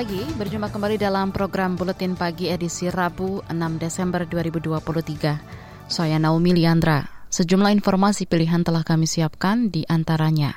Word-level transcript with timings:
Pagi, 0.00 0.24
berjumpa 0.32 0.72
kembali 0.72 0.96
dalam 0.96 1.28
program 1.28 1.76
Buletin 1.76 2.16
Pagi 2.16 2.48
edisi 2.48 2.88
Rabu 2.88 3.44
6 3.52 3.52
Desember 3.76 4.24
2023. 4.24 5.92
Saya 5.92 6.16
Naomi 6.16 6.56
Liandra. 6.56 7.04
Sejumlah 7.28 7.68
informasi 7.68 8.24
pilihan 8.24 8.64
telah 8.64 8.80
kami 8.80 9.04
siapkan 9.04 9.68
di 9.68 9.84
antaranya. 9.84 10.56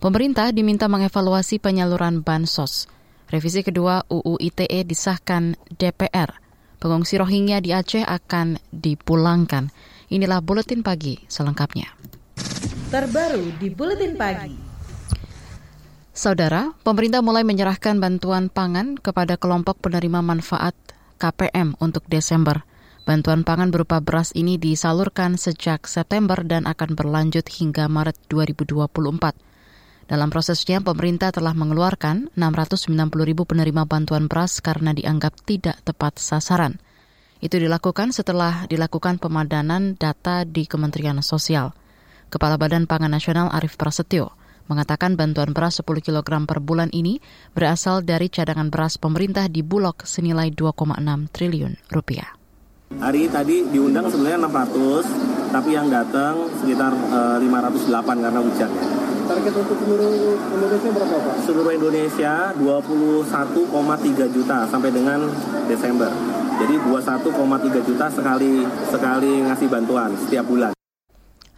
Pemerintah 0.00 0.48
diminta 0.56 0.88
mengevaluasi 0.88 1.60
penyaluran 1.60 2.24
Bansos. 2.24 2.88
Revisi 3.28 3.60
kedua 3.60 4.00
UU 4.08 4.40
ITE 4.48 4.80
disahkan 4.88 5.60
DPR. 5.76 6.40
Pengungsi 6.80 7.20
Rohingya 7.20 7.60
di 7.60 7.76
Aceh 7.76 8.00
akan 8.00 8.64
dipulangkan. 8.72 9.68
Inilah 10.08 10.40
Buletin 10.40 10.80
Pagi 10.80 11.20
selengkapnya. 11.28 11.92
Terbaru 12.88 13.44
di 13.60 13.68
Buletin 13.68 14.16
Pagi. 14.16 14.69
Saudara, 16.10 16.74
pemerintah 16.82 17.22
mulai 17.22 17.46
menyerahkan 17.46 18.02
bantuan 18.02 18.50
pangan 18.50 18.98
kepada 18.98 19.38
kelompok 19.38 19.78
penerima 19.78 20.18
manfaat 20.26 20.74
KPM 21.22 21.78
untuk 21.78 22.02
Desember. 22.10 22.66
Bantuan 23.06 23.46
pangan 23.46 23.70
berupa 23.70 24.02
beras 24.02 24.34
ini 24.34 24.58
disalurkan 24.58 25.38
sejak 25.38 25.86
September 25.86 26.42
dan 26.42 26.66
akan 26.66 26.98
berlanjut 26.98 27.46
hingga 27.46 27.86
Maret 27.86 28.18
2024. 28.26 30.10
Dalam 30.10 30.28
prosesnya, 30.34 30.82
pemerintah 30.82 31.30
telah 31.30 31.54
mengeluarkan 31.54 32.34
690 32.34 32.90
ribu 33.22 33.46
penerima 33.46 33.86
bantuan 33.86 34.26
beras 34.26 34.58
karena 34.58 34.90
dianggap 34.90 35.38
tidak 35.46 35.78
tepat 35.86 36.18
sasaran. 36.18 36.82
Itu 37.38 37.62
dilakukan 37.62 38.10
setelah 38.10 38.66
dilakukan 38.66 39.22
pemadanan 39.22 39.94
data 39.94 40.42
di 40.42 40.66
Kementerian 40.66 41.22
Sosial. 41.22 41.70
Kepala 42.34 42.58
Badan 42.58 42.90
Pangan 42.90 43.14
Nasional 43.14 43.46
Arief 43.54 43.78
Prasetyo 43.78 44.39
mengatakan 44.70 45.18
bantuan 45.18 45.50
beras 45.50 45.82
10 45.82 45.98
kg 45.98 46.46
per 46.46 46.62
bulan 46.62 46.94
ini 46.94 47.18
berasal 47.50 48.06
dari 48.06 48.30
cadangan 48.30 48.70
beras 48.70 48.94
pemerintah 49.02 49.50
di 49.50 49.66
Bulog 49.66 50.06
senilai 50.06 50.54
2,6 50.54 51.02
triliun 51.34 51.74
rupiah. 51.90 52.38
Hari 52.90 53.30
tadi 53.30 53.66
diundang 53.70 54.10
sebenarnya 54.10 54.50
600, 54.50 55.54
tapi 55.54 55.74
yang 55.74 55.86
datang 55.90 56.46
sekitar 56.58 56.90
uh, 56.90 57.38
eh, 57.38 57.46
508 57.46 58.18
karena 58.18 58.40
hujan. 58.42 58.70
Target 59.30 59.54
untuk 59.62 59.78
seluruh 59.78 60.34
Indonesia 60.58 60.90
berapa 60.90 61.16
Pak? 61.22 61.34
Seluruh 61.46 61.70
Indonesia 61.70 62.34
21,3 62.58 64.34
juta 64.34 64.58
sampai 64.66 64.90
dengan 64.90 65.22
Desember. 65.70 66.10
Jadi 66.58 66.74
21,3 66.82 67.88
juta 67.88 68.06
sekali 68.10 68.66
sekali 68.90 69.32
ngasih 69.46 69.68
bantuan 69.70 70.10
setiap 70.18 70.50
bulan. 70.50 70.79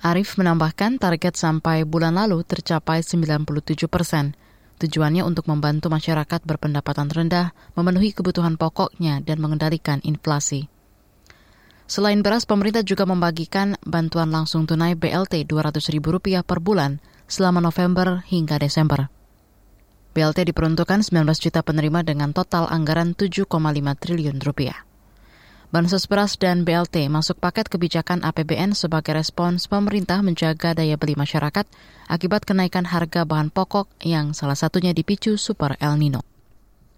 Arif 0.02 0.34
menambahkan 0.34 0.98
target 0.98 1.38
sampai 1.38 1.86
bulan 1.86 2.18
lalu 2.18 2.42
tercapai 2.42 3.06
97 3.06 3.86
persen. 3.86 4.34
Tujuannya 4.82 5.22
untuk 5.22 5.46
membantu 5.46 5.94
masyarakat 5.94 6.42
berpendapatan 6.42 7.06
rendah 7.06 7.54
memenuhi 7.78 8.10
kebutuhan 8.10 8.58
pokoknya 8.58 9.22
dan 9.22 9.38
mengendalikan 9.38 10.02
inflasi. 10.02 10.66
Selain 11.86 12.18
beras, 12.18 12.50
pemerintah 12.50 12.82
juga 12.82 13.06
membagikan 13.06 13.78
bantuan 13.86 14.34
langsung 14.34 14.66
tunai 14.66 14.98
BLT 14.98 15.46
Rp200.000 15.46 16.42
per 16.42 16.58
bulan 16.58 16.98
selama 17.30 17.62
November 17.62 18.26
hingga 18.26 18.58
Desember. 18.58 19.06
BLT 20.18 20.50
diperuntukkan 20.50 21.06
19 21.06 21.30
juta 21.38 21.62
penerima 21.62 22.02
dengan 22.02 22.34
total 22.34 22.66
anggaran 22.66 23.14
7,5 23.14 23.46
triliun 24.02 24.42
rupiah. 24.42 24.82
Bansos 25.72 26.04
beras 26.04 26.36
dan 26.36 26.68
BLT 26.68 27.08
masuk 27.08 27.40
paket 27.40 27.64
kebijakan 27.64 28.20
APBN 28.28 28.76
sebagai 28.76 29.16
respons 29.16 29.72
pemerintah 29.72 30.20
menjaga 30.20 30.76
daya 30.76 31.00
beli 31.00 31.16
masyarakat 31.16 31.64
akibat 32.12 32.44
kenaikan 32.44 32.84
harga 32.84 33.24
bahan 33.24 33.48
pokok 33.48 33.88
yang 34.04 34.36
salah 34.36 34.52
satunya 34.52 34.92
dipicu 34.92 35.40
super 35.40 35.80
El 35.80 35.96
Nino. 35.96 36.28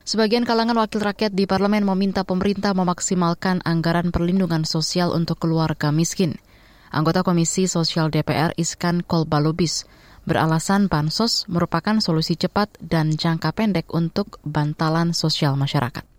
Sebagian 0.02 0.42
kalangan 0.42 0.74
wakil 0.74 1.06
rakyat 1.06 1.38
di 1.38 1.46
parlemen 1.46 1.86
meminta 1.86 2.26
pemerintah 2.26 2.74
memaksimalkan 2.74 3.62
anggaran 3.62 4.10
perlindungan 4.10 4.66
sosial 4.66 5.14
untuk 5.14 5.38
keluarga 5.38 5.94
miskin. 5.94 6.42
Anggota 6.90 7.22
Komisi 7.22 7.70
Sosial 7.70 8.10
DPR 8.10 8.58
Iskan 8.58 9.06
Kolbalubis 9.06 9.86
beralasan 10.26 10.90
bansos 10.90 11.46
merupakan 11.46 12.02
solusi 12.02 12.34
cepat 12.34 12.74
dan 12.82 13.14
jangka 13.14 13.54
pendek 13.54 13.94
untuk 13.94 14.42
bantalan 14.42 15.14
sosial 15.14 15.54
masyarakat. 15.54 16.13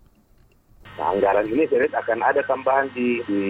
Nah, 0.96 1.12
anggaran 1.12 1.44
ini 1.52 1.68
saya 1.68 1.84
lihat 1.84 1.92
akan 2.00 2.24
ada 2.24 2.40
tambahan 2.48 2.88
di, 2.96 3.20
di, 3.28 3.40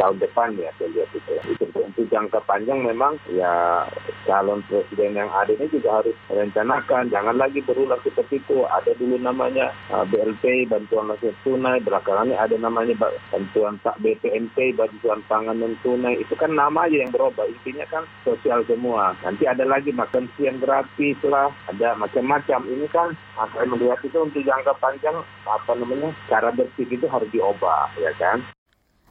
tahun 0.00 0.16
depan 0.24 0.56
ya 0.56 0.72
saya 0.80 0.88
lihat 0.96 1.12
itu. 1.12 1.32
Itu 1.52 1.64
untuk 1.76 2.08
jangka 2.08 2.40
panjang 2.48 2.80
memang 2.80 3.20
ya 3.28 3.84
calon 4.24 4.64
presiden 4.64 5.20
yang 5.20 5.28
ada 5.28 5.52
ini 5.52 5.68
juga 5.68 6.00
harus 6.00 6.16
merencanakan. 6.32 7.12
Jangan 7.12 7.36
lagi 7.36 7.60
berulang 7.60 8.00
seperti 8.00 8.40
itu. 8.40 8.64
Ada 8.64 8.96
dulu 8.96 9.20
namanya 9.20 9.68
uh, 9.92 10.08
BLT 10.08 10.72
bantuan 10.72 11.12
langsung 11.12 11.36
tunai, 11.44 11.76
belakangan 11.84 12.32
ada 12.32 12.56
namanya 12.56 12.96
bantuan 13.28 13.76
tak 13.84 14.00
BPNT 14.00 14.72
bantuan 14.72 15.20
pangan 15.28 15.60
non 15.60 15.76
tunai. 15.84 16.16
Itu 16.16 16.40
kan 16.40 16.56
nama 16.56 16.88
aja 16.88 17.04
yang 17.04 17.12
berubah. 17.12 17.44
Intinya 17.52 17.84
kan 17.92 18.08
sosial 18.24 18.64
semua. 18.64 19.12
Nanti 19.20 19.44
ada 19.44 19.68
lagi 19.68 19.92
makan 19.92 20.24
siang 20.40 20.56
gratis 20.56 21.20
lah, 21.20 21.52
ada 21.68 21.92
macam-macam. 22.00 22.64
Ini 22.64 22.88
kan 22.88 23.12
akan 23.36 23.76
melihat 23.76 24.00
itu 24.08 24.16
untuk 24.16 24.40
jangka 24.40 24.72
panjang 24.80 25.20
apa 25.44 25.72
namanya 25.76 26.16
cara 26.32 26.48
ber 26.48 26.68
itu 26.86 27.06
harus 27.10 27.26
diubah, 27.34 27.98
ya 27.98 28.14
kan? 28.14 28.38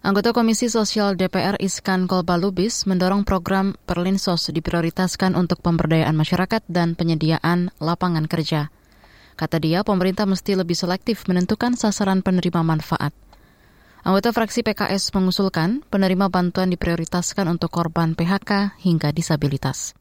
Anggota 0.07 0.31
Komisi 0.31 0.71
Sosial 0.71 1.19
DPR 1.19 1.59
Iskan 1.59 2.07
Kolbalubis 2.07 2.87
mendorong 2.87 3.27
program 3.27 3.75
Perlinsos 3.83 4.47
diprioritaskan 4.47 5.35
untuk 5.35 5.59
pemberdayaan 5.59 6.15
masyarakat 6.15 6.63
dan 6.71 6.95
penyediaan 6.95 7.75
lapangan 7.83 8.23
kerja. 8.29 8.71
Kata 9.35 9.59
dia, 9.59 9.83
pemerintah 9.83 10.23
mesti 10.23 10.55
lebih 10.55 10.79
selektif 10.79 11.27
menentukan 11.27 11.75
sasaran 11.75 12.23
penerima 12.23 12.63
manfaat. 12.63 13.11
Anggota 14.07 14.31
fraksi 14.31 14.63
PKS 14.63 15.11
mengusulkan 15.11 15.83
penerima 15.91 16.31
bantuan 16.31 16.71
diprioritaskan 16.71 17.51
untuk 17.51 17.75
korban 17.75 18.15
PHK 18.15 18.79
hingga 18.79 19.11
disabilitas. 19.11 19.91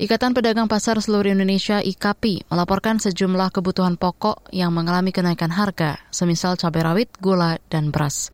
Ikatan 0.00 0.32
Pedagang 0.32 0.64
Pasar 0.64 0.96
Seluruh 0.96 1.28
Indonesia 1.28 1.84
IKAPI 1.84 2.48
melaporkan 2.48 2.96
sejumlah 2.96 3.52
kebutuhan 3.52 4.00
pokok 4.00 4.48
yang 4.48 4.72
mengalami 4.72 5.12
kenaikan 5.12 5.52
harga, 5.52 6.00
semisal 6.08 6.56
cabai 6.56 6.88
rawit, 6.88 7.12
gula, 7.20 7.60
dan 7.68 7.92
beras. 7.92 8.32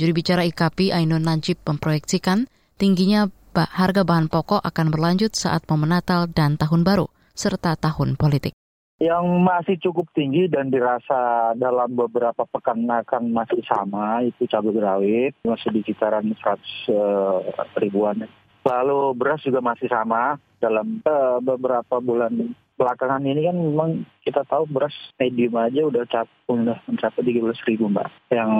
Juri 0.00 0.16
bicara 0.16 0.48
IKAPI 0.48 0.96
Ainun 0.96 1.20
Najib 1.20 1.60
memproyeksikan 1.60 2.48
tingginya 2.80 3.28
harga 3.52 4.00
bahan 4.00 4.32
pokok 4.32 4.64
akan 4.64 4.86
berlanjut 4.88 5.36
saat 5.36 5.68
momen 5.68 5.92
Natal 5.92 6.24
dan 6.24 6.56
Tahun 6.56 6.80
Baru, 6.80 7.12
serta 7.36 7.76
tahun 7.76 8.16
politik. 8.16 8.56
Yang 8.96 9.28
masih 9.44 9.76
cukup 9.84 10.08
tinggi 10.16 10.48
dan 10.48 10.72
dirasa 10.72 11.52
dalam 11.60 11.92
beberapa 11.92 12.48
pekan 12.48 12.80
akan 12.88 13.28
masih 13.28 13.60
sama, 13.68 14.24
itu 14.24 14.48
cabai 14.48 14.80
rawit, 14.80 15.36
masih 15.44 15.68
di 15.68 15.84
kisaran 15.84 16.32
100 16.32 16.32
uh, 16.32 17.44
eh, 17.44 17.68
ribuan 17.76 18.24
Lalu 18.64 19.12
beras 19.14 19.44
juga 19.44 19.60
masih 19.60 19.86
sama. 19.92 20.40
Dalam 20.56 21.04
uh, 21.04 21.44
beberapa 21.44 22.00
bulan 22.00 22.56
belakangan 22.74 23.22
ini 23.22 23.46
kan 23.46 23.56
memang 23.60 23.90
kita 24.24 24.42
tahu 24.48 24.66
beras 24.66 24.96
medium 25.20 25.54
aja 25.60 25.84
udah 25.86 26.02
cap 26.10 26.26
udah 26.50 26.80
mencapai 26.88 27.22
tiga 27.22 27.40
belas 27.44 27.60
ribu 27.68 27.92
mbak. 27.92 28.08
Yang 28.32 28.50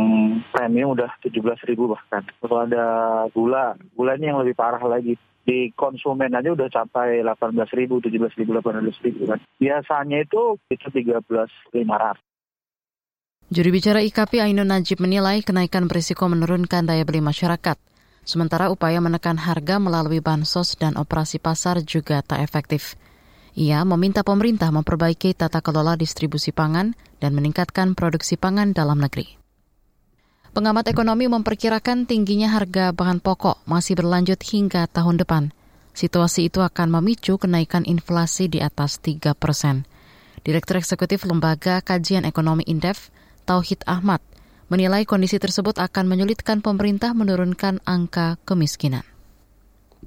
premium 0.53 0.93
udah 0.93 1.11
tujuh 1.25 1.41
belas 1.41 1.61
ribu 1.65 1.89
bahkan. 1.89 2.23
Lalu 2.45 2.57
ada 2.69 2.85
gula 3.33 3.75
gula 3.97 4.13
ini 4.21 4.29
yang 4.29 4.45
lebih 4.45 4.53
parah 4.53 4.85
lagi. 4.85 5.17
Di 5.45 5.73
konsumen 5.77 6.33
aja 6.33 6.53
udah 6.53 6.69
capai 6.69 7.21
delapan 7.25 7.51
belas 7.57 7.71
ribu 7.73 8.01
tujuh 8.05 8.21
belas 8.21 8.37
ribu 8.37 8.53
delapan 8.53 8.85
belas 8.85 9.01
ribu 9.01 9.25
kan. 9.25 9.41
Biasanya 9.57 10.25
itu 10.25 10.61
itu 10.69 10.87
tiga 10.93 11.25
belas 11.25 11.49
lima 11.73 11.97
ratus. 11.97 12.25
Juri 13.53 13.71
bicara 13.73 14.01
IKP 14.01 14.41
Ainun 14.41 14.73
Najib 14.73 15.05
menilai 15.05 15.45
kenaikan 15.45 15.85
berisiko 15.85 16.29
menurunkan 16.29 16.89
daya 16.89 17.05
beli 17.05 17.21
masyarakat. 17.21 17.77
Sementara 18.25 18.73
upaya 18.73 19.05
menekan 19.05 19.37
harga 19.37 19.77
melalui 19.77 20.25
bansos 20.25 20.81
dan 20.81 20.97
operasi 20.97 21.37
pasar 21.37 21.85
juga 21.85 22.25
tak 22.25 22.41
efektif. 22.41 22.97
Ia 23.55 23.85
meminta 23.87 24.27
pemerintah 24.27 24.73
memperbaiki 24.75 25.37
tata 25.37 25.63
kelola 25.63 25.95
distribusi 25.95 26.51
pangan 26.51 26.97
dan 27.23 27.37
meningkatkan 27.37 27.95
produksi 27.95 28.35
pangan 28.35 28.75
dalam 28.75 28.99
negeri. 28.99 29.39
Pengamat 30.55 30.91
ekonomi 30.91 31.27
memperkirakan 31.31 32.07
tingginya 32.07 32.51
harga 32.51 32.91
bahan 32.91 33.19
pokok 33.23 33.63
masih 33.67 33.95
berlanjut 33.95 34.39
hingga 34.43 34.87
tahun 34.91 35.21
depan. 35.23 35.55
Situasi 35.95 36.51
itu 36.51 36.59
akan 36.63 36.99
memicu 36.99 37.39
kenaikan 37.39 37.87
inflasi 37.87 38.51
di 38.51 38.59
atas 38.59 38.99
3 38.99 39.35
persen. 39.39 39.87
Direktur 40.43 40.83
Eksekutif 40.83 41.23
Lembaga 41.23 41.79
Kajian 41.79 42.27
Ekonomi 42.27 42.67
Indef, 42.67 43.15
Tauhid 43.47 43.87
Ahmad, 43.87 44.19
menilai 44.69 45.07
kondisi 45.09 45.39
tersebut 45.39 45.79
akan 45.81 46.05
menyulitkan 46.11 46.61
pemerintah 46.61 47.17
menurunkan 47.17 47.81
angka 47.87 48.37
kemiskinan. 48.45 49.14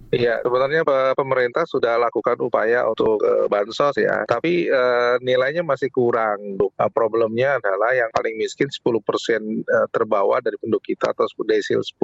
Iya, 0.08 0.40
sebenarnya 0.40 0.88
pemerintah 1.20 1.68
sudah 1.68 2.00
lakukan 2.00 2.40
upaya 2.40 2.88
untuk 2.88 3.20
uh, 3.28 3.52
bansos 3.52 4.00
ya, 4.00 4.24
tapi 4.24 4.72
uh, 4.72 5.20
nilainya 5.20 5.68
masih 5.68 5.92
kurang. 5.92 6.40
Uh, 6.80 6.88
problemnya 6.88 7.60
adalah 7.60 7.92
yang 7.92 8.08
paling 8.16 8.40
miskin 8.40 8.72
10% 8.72 8.88
uh, 8.88 9.88
terbawah 9.92 10.40
dari 10.40 10.56
penduduk 10.64 10.96
kita 10.96 11.12
atau 11.12 11.28
desil 11.44 11.84
10. 11.84 12.00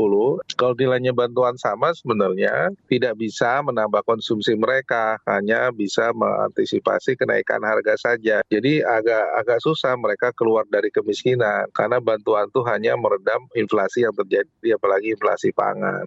Kalau 0.59 0.75
nilainya 0.75 1.15
bantuan 1.15 1.55
sama 1.55 1.95
sebenarnya 1.95 2.75
tidak 2.91 3.15
bisa 3.15 3.63
menambah 3.63 4.03
konsumsi 4.03 4.51
mereka, 4.59 5.15
hanya 5.23 5.71
bisa 5.71 6.11
mengantisipasi 6.11 7.15
kenaikan 7.15 7.63
harga 7.63 7.95
saja. 7.95 8.43
Jadi 8.51 8.83
agak 8.83 9.25
agak 9.39 9.63
susah 9.63 9.95
mereka 9.95 10.35
keluar 10.35 10.67
dari 10.67 10.91
kemiskinan 10.91 11.71
karena 11.71 12.03
bantuan 12.03 12.51
itu 12.51 12.59
hanya 12.67 12.99
meredam 12.99 13.47
inflasi 13.55 14.03
yang 14.03 14.11
terjadi 14.11 14.75
apalagi 14.75 15.15
inflasi 15.15 15.55
pangan. 15.55 16.03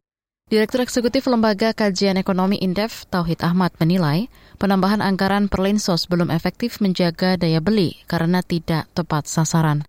Direktur 0.46 0.78
Eksekutif 0.86 1.26
Lembaga 1.26 1.74
Kajian 1.74 2.22
Ekonomi 2.22 2.54
Indef, 2.62 3.02
Tauhid 3.10 3.42
Ahmad, 3.42 3.74
menilai 3.82 4.30
penambahan 4.62 5.02
anggaran 5.02 5.50
Perlinsos 5.50 6.06
belum 6.06 6.30
efektif 6.30 6.78
menjaga 6.78 7.34
daya 7.34 7.58
beli 7.58 7.98
karena 8.06 8.46
tidak 8.46 8.86
tepat 8.94 9.26
sasaran. 9.26 9.82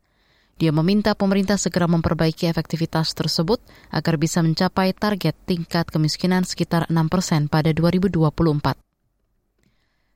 Dia 0.58 0.74
meminta 0.74 1.14
pemerintah 1.14 1.62
segera 1.62 1.86
memperbaiki 1.86 2.50
efektivitas 2.50 3.14
tersebut 3.14 3.62
agar 3.94 4.18
bisa 4.18 4.42
mencapai 4.42 4.98
target 4.98 5.38
tingkat 5.46 5.94
kemiskinan 5.94 6.42
sekitar 6.42 6.90
6 6.90 7.06
persen 7.06 7.46
pada 7.54 7.70
2024. 7.70 8.18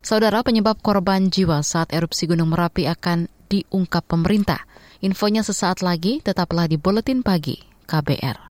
Saudara 0.01 0.41
penyebab 0.41 0.81
korban 0.81 1.29
jiwa 1.29 1.61
saat 1.61 1.93
erupsi 1.93 2.25
Gunung 2.25 2.49
Merapi 2.49 2.89
akan 2.89 3.29
diungkap 3.45 4.09
pemerintah. 4.09 4.65
Infonya 5.05 5.45
sesaat 5.45 5.85
lagi, 5.85 6.17
tetaplah 6.17 6.65
di 6.65 6.81
Buletin 6.81 7.21
Pagi, 7.21 7.61
KBR. 7.85 8.49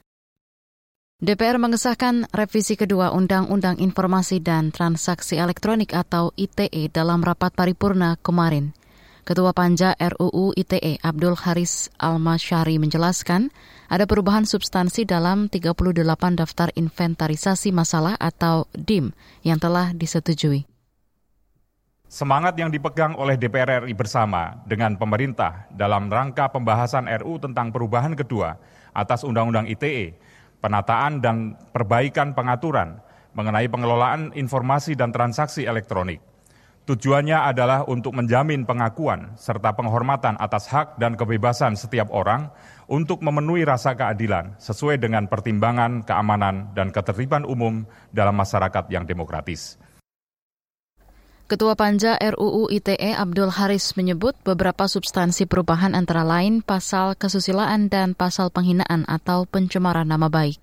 DPR 1.21 1.61
mengesahkan 1.61 2.25
revisi 2.33 2.73
kedua 2.73 3.13
Undang-Undang 3.13 3.77
Informasi 3.77 4.41
dan 4.41 4.73
Transaksi 4.73 5.37
Elektronik 5.37 5.93
atau 5.93 6.33
ITE 6.33 6.89
dalam 6.89 7.21
rapat 7.21 7.53
paripurna 7.53 8.17
kemarin. 8.25 8.73
Ketua 9.21 9.53
Panja 9.53 9.93
RUU 10.01 10.57
ITE 10.57 10.97
Abdul 11.05 11.37
Haris 11.37 11.93
Almasyari 12.01 12.81
menjelaskan 12.81 13.53
ada 13.85 14.09
perubahan 14.09 14.49
substansi 14.49 15.05
dalam 15.05 15.45
38 15.45 15.93
daftar 16.41 16.73
inventarisasi 16.73 17.69
masalah 17.69 18.17
atau 18.17 18.65
DIM 18.73 19.13
yang 19.45 19.61
telah 19.61 19.93
disetujui. 19.93 20.65
Semangat 22.09 22.57
yang 22.57 22.73
dipegang 22.73 23.13
oleh 23.13 23.37
DPR 23.37 23.85
RI 23.85 23.93
bersama 23.93 24.57
dengan 24.65 24.97
pemerintah 24.97 25.69
dalam 25.69 26.09
rangka 26.09 26.49
pembahasan 26.49 27.05
RU 27.21 27.37
tentang 27.37 27.69
perubahan 27.69 28.17
kedua 28.17 28.57
atas 28.89 29.21
Undang-Undang 29.21 29.69
ITE 29.69 30.30
penataan 30.61 31.19
dan 31.19 31.57
perbaikan 31.73 32.37
pengaturan 32.37 33.01
mengenai 33.33 33.67
pengelolaan 33.67 34.31
informasi 34.37 34.95
dan 34.95 35.09
transaksi 35.09 35.65
elektronik. 35.65 36.21
Tujuannya 36.81 37.37
adalah 37.45 37.85
untuk 37.85 38.17
menjamin 38.17 38.65
pengakuan 38.65 39.37
serta 39.37 39.69
penghormatan 39.77 40.33
atas 40.41 40.65
hak 40.65 40.97
dan 40.97 41.13
kebebasan 41.13 41.77
setiap 41.77 42.09
orang 42.09 42.49
untuk 42.89 43.21
memenuhi 43.21 43.61
rasa 43.61 43.93
keadilan 43.93 44.57
sesuai 44.57 44.97
dengan 44.97 45.29
pertimbangan 45.29 46.01
keamanan 46.01 46.73
dan 46.73 46.89
ketertiban 46.89 47.45
umum 47.45 47.85
dalam 48.09 48.33
masyarakat 48.33 48.89
yang 48.89 49.05
demokratis. 49.05 49.77
Ketua 51.51 51.75
Panja 51.75 52.15
RUU 52.15 52.71
ITE 52.71 53.11
Abdul 53.11 53.51
Haris 53.51 53.99
menyebut 53.99 54.39
beberapa 54.47 54.87
substansi 54.87 55.43
perubahan 55.51 55.99
antara 55.99 56.23
lain 56.23 56.63
pasal 56.63 57.11
kesusilaan 57.19 57.91
dan 57.91 58.15
pasal 58.15 58.47
penghinaan 58.55 59.03
atau 59.03 59.43
pencemaran 59.43 60.07
nama 60.07 60.31
baik. 60.31 60.55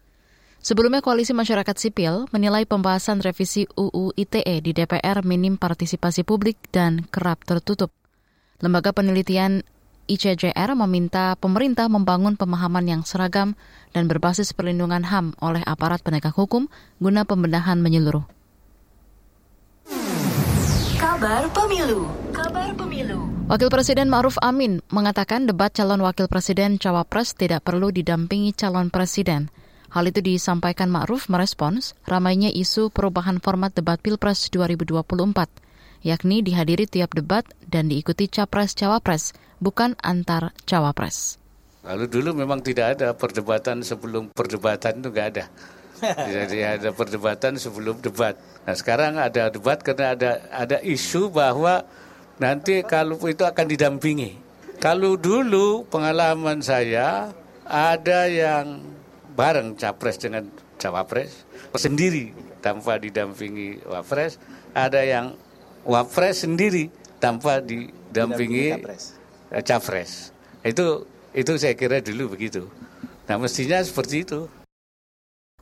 Sebelumnya 0.64 1.04
Koalisi 1.04 1.36
Masyarakat 1.36 1.76
Sipil 1.76 2.24
menilai 2.32 2.64
pembahasan 2.64 3.20
revisi 3.20 3.68
UU 3.76 4.16
ITE 4.16 4.64
di 4.64 4.72
DPR 4.72 5.20
minim 5.28 5.60
partisipasi 5.60 6.24
publik 6.24 6.56
dan 6.72 7.04
kerap 7.12 7.44
tertutup. 7.44 7.92
Lembaga 8.64 8.96
penelitian 8.96 9.68
ICJR 10.08 10.72
meminta 10.72 11.36
pemerintah 11.36 11.92
membangun 11.92 12.40
pemahaman 12.40 12.88
yang 12.88 13.02
seragam 13.04 13.60
dan 13.92 14.08
berbasis 14.08 14.56
perlindungan 14.56 15.04
HAM 15.04 15.36
oleh 15.44 15.60
aparat 15.68 16.00
penegak 16.00 16.32
hukum 16.32 16.72
guna 16.96 17.28
pembenahan 17.28 17.76
menyeluruh. 17.76 18.37
Kabar 21.18 21.50
Pemilu. 21.50 22.06
Kabar 22.30 22.70
Pemilu. 22.78 23.50
Wakil 23.50 23.74
Presiden 23.74 24.06
Ma'ruf 24.06 24.38
Amin 24.38 24.86
mengatakan 24.86 25.50
debat 25.50 25.74
calon 25.74 25.98
wakil 25.98 26.30
presiden 26.30 26.78
cawapres 26.78 27.34
tidak 27.34 27.66
perlu 27.66 27.90
didampingi 27.90 28.54
calon 28.54 28.86
presiden. 28.86 29.50
Hal 29.90 30.06
itu 30.06 30.22
disampaikan 30.22 30.86
Ma'ruf 30.86 31.26
merespons 31.26 31.98
ramainya 32.06 32.54
isu 32.54 32.94
perubahan 32.94 33.42
format 33.42 33.74
debat 33.74 33.98
Pilpres 33.98 34.46
2024, 34.46 36.06
yakni 36.06 36.38
dihadiri 36.46 36.86
tiap 36.86 37.10
debat 37.10 37.42
dan 37.66 37.90
diikuti 37.90 38.30
capres-cawapres, 38.30 39.34
bukan 39.58 39.98
antar 39.98 40.54
cawapres. 40.70 41.42
Lalu 41.82 42.06
dulu 42.06 42.30
memang 42.46 42.62
tidak 42.62 42.94
ada 42.94 43.10
perdebatan 43.18 43.82
sebelum 43.82 44.30
perdebatan 44.30 45.02
itu 45.02 45.10
nggak 45.10 45.28
ada. 45.34 45.50
Jadi 46.06 46.58
ada 46.62 46.90
perdebatan 46.94 47.58
sebelum 47.58 47.98
debat. 47.98 48.38
Nah 48.64 48.74
sekarang 48.74 49.18
ada 49.18 49.50
debat 49.50 49.80
karena 49.82 50.14
ada 50.14 50.30
ada 50.50 50.78
isu 50.82 51.30
bahwa 51.32 51.82
nanti 52.38 52.86
kalau 52.86 53.18
itu 53.26 53.42
akan 53.42 53.66
didampingi. 53.66 54.38
Kalau 54.78 55.18
dulu 55.18 55.82
pengalaman 55.90 56.62
saya 56.62 57.34
ada 57.66 58.30
yang 58.30 58.80
bareng 59.34 59.74
capres 59.74 60.18
dengan 60.22 60.46
cawapres 60.78 61.46
sendiri 61.74 62.30
tanpa 62.62 62.98
didampingi 62.98 63.82
wapres, 63.86 64.38
ada 64.74 65.02
yang 65.02 65.34
wapres 65.82 66.46
sendiri 66.46 66.90
tanpa 67.18 67.58
didampingi 67.58 68.78
capres. 69.66 70.30
Itu 70.62 71.06
itu 71.34 71.52
saya 71.58 71.74
kira 71.74 71.98
dulu 72.02 72.38
begitu. 72.38 72.66
Nah 73.28 73.36
mestinya 73.36 73.82
seperti 73.82 74.24
itu. 74.24 74.48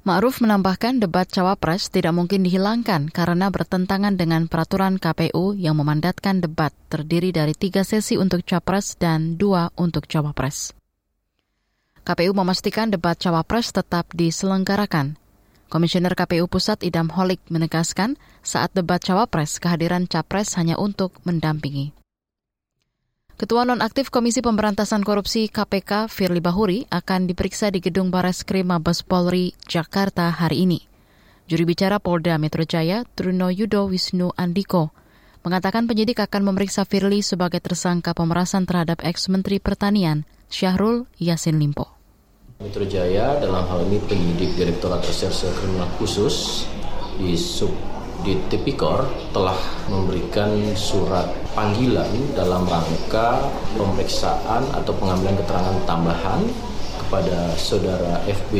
Ma'ruf 0.06 0.38
menambahkan 0.38 1.02
debat 1.02 1.26
cawapres 1.26 1.90
tidak 1.90 2.14
mungkin 2.14 2.46
dihilangkan 2.46 3.10
karena 3.10 3.50
bertentangan 3.50 4.14
dengan 4.14 4.46
peraturan 4.46 5.02
KPU 5.02 5.58
yang 5.58 5.74
memandatkan 5.82 6.38
debat 6.38 6.70
terdiri 6.86 7.34
dari 7.34 7.58
tiga 7.58 7.82
sesi 7.82 8.14
untuk 8.14 8.46
capres 8.46 8.94
dan 8.94 9.34
dua 9.34 9.74
untuk 9.74 10.06
cawapres. 10.06 10.70
KPU 12.06 12.38
memastikan 12.38 12.86
debat 12.94 13.18
cawapres 13.18 13.74
tetap 13.74 14.06
diselenggarakan. 14.14 15.18
Komisioner 15.66 16.14
KPU 16.14 16.46
Pusat 16.46 16.86
Idam 16.86 17.10
Holik 17.10 17.42
menegaskan 17.50 18.14
saat 18.46 18.70
debat 18.78 19.02
cawapres 19.02 19.58
kehadiran 19.58 20.06
capres 20.06 20.54
hanya 20.54 20.78
untuk 20.78 21.18
mendampingi. 21.26 21.90
Ketua 23.36 23.68
Nonaktif 23.68 24.08
Komisi 24.08 24.40
Pemberantasan 24.40 25.04
Korupsi 25.04 25.52
KPK 25.52 26.08
Firly 26.08 26.40
Bahuri 26.40 26.88
akan 26.88 27.28
diperiksa 27.28 27.68
di 27.68 27.84
Gedung 27.84 28.08
Bares 28.08 28.48
Krim 28.48 28.72
Mabes 28.72 29.04
Polri, 29.04 29.52
Jakarta 29.68 30.32
hari 30.32 30.64
ini. 30.64 30.80
Juri 31.44 31.68
bicara 31.68 32.00
Polda 32.00 32.40
Metro 32.40 32.64
Jaya, 32.64 33.04
Truno 33.04 33.52
Yudo 33.52 33.92
Wisnu 33.92 34.32
Andiko, 34.40 34.88
mengatakan 35.44 35.84
penyidik 35.84 36.16
akan 36.24 36.48
memeriksa 36.48 36.88
Firly 36.88 37.20
sebagai 37.20 37.60
tersangka 37.60 38.16
pemerasan 38.16 38.64
terhadap 38.64 39.04
ex-Menteri 39.04 39.60
Pertanian, 39.60 40.24
Syahrul 40.48 41.04
Yasin 41.20 41.60
Limpo. 41.60 41.92
Metro 42.64 42.88
Jaya 42.88 43.36
dalam 43.36 43.68
hal 43.68 43.84
ini 43.84 44.00
penyidik 44.08 44.56
Direktorat 44.56 45.04
Reserse 45.04 45.52
Kriminal 45.60 45.92
Khusus 46.00 46.64
di 47.20 47.36
Sub 47.36 47.76
di 48.22 48.38
Tipikor 48.48 49.04
telah 49.34 49.56
memberikan 49.90 50.52
surat 50.78 51.26
panggilan 51.52 52.08
dalam 52.36 52.64
rangka 52.68 53.40
pemeriksaan 53.76 54.62
atau 54.72 54.92
pengambilan 54.96 55.36
keterangan 55.40 55.76
tambahan 55.84 56.40
kepada 57.06 57.54
saudara 57.54 58.18
FB 58.26 58.54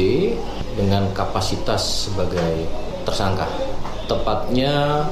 dengan 0.77 1.09
kapasitas 1.17 2.09
sebagai 2.09 2.67
tersangka. 3.09 3.49
Tepatnya 4.07 5.03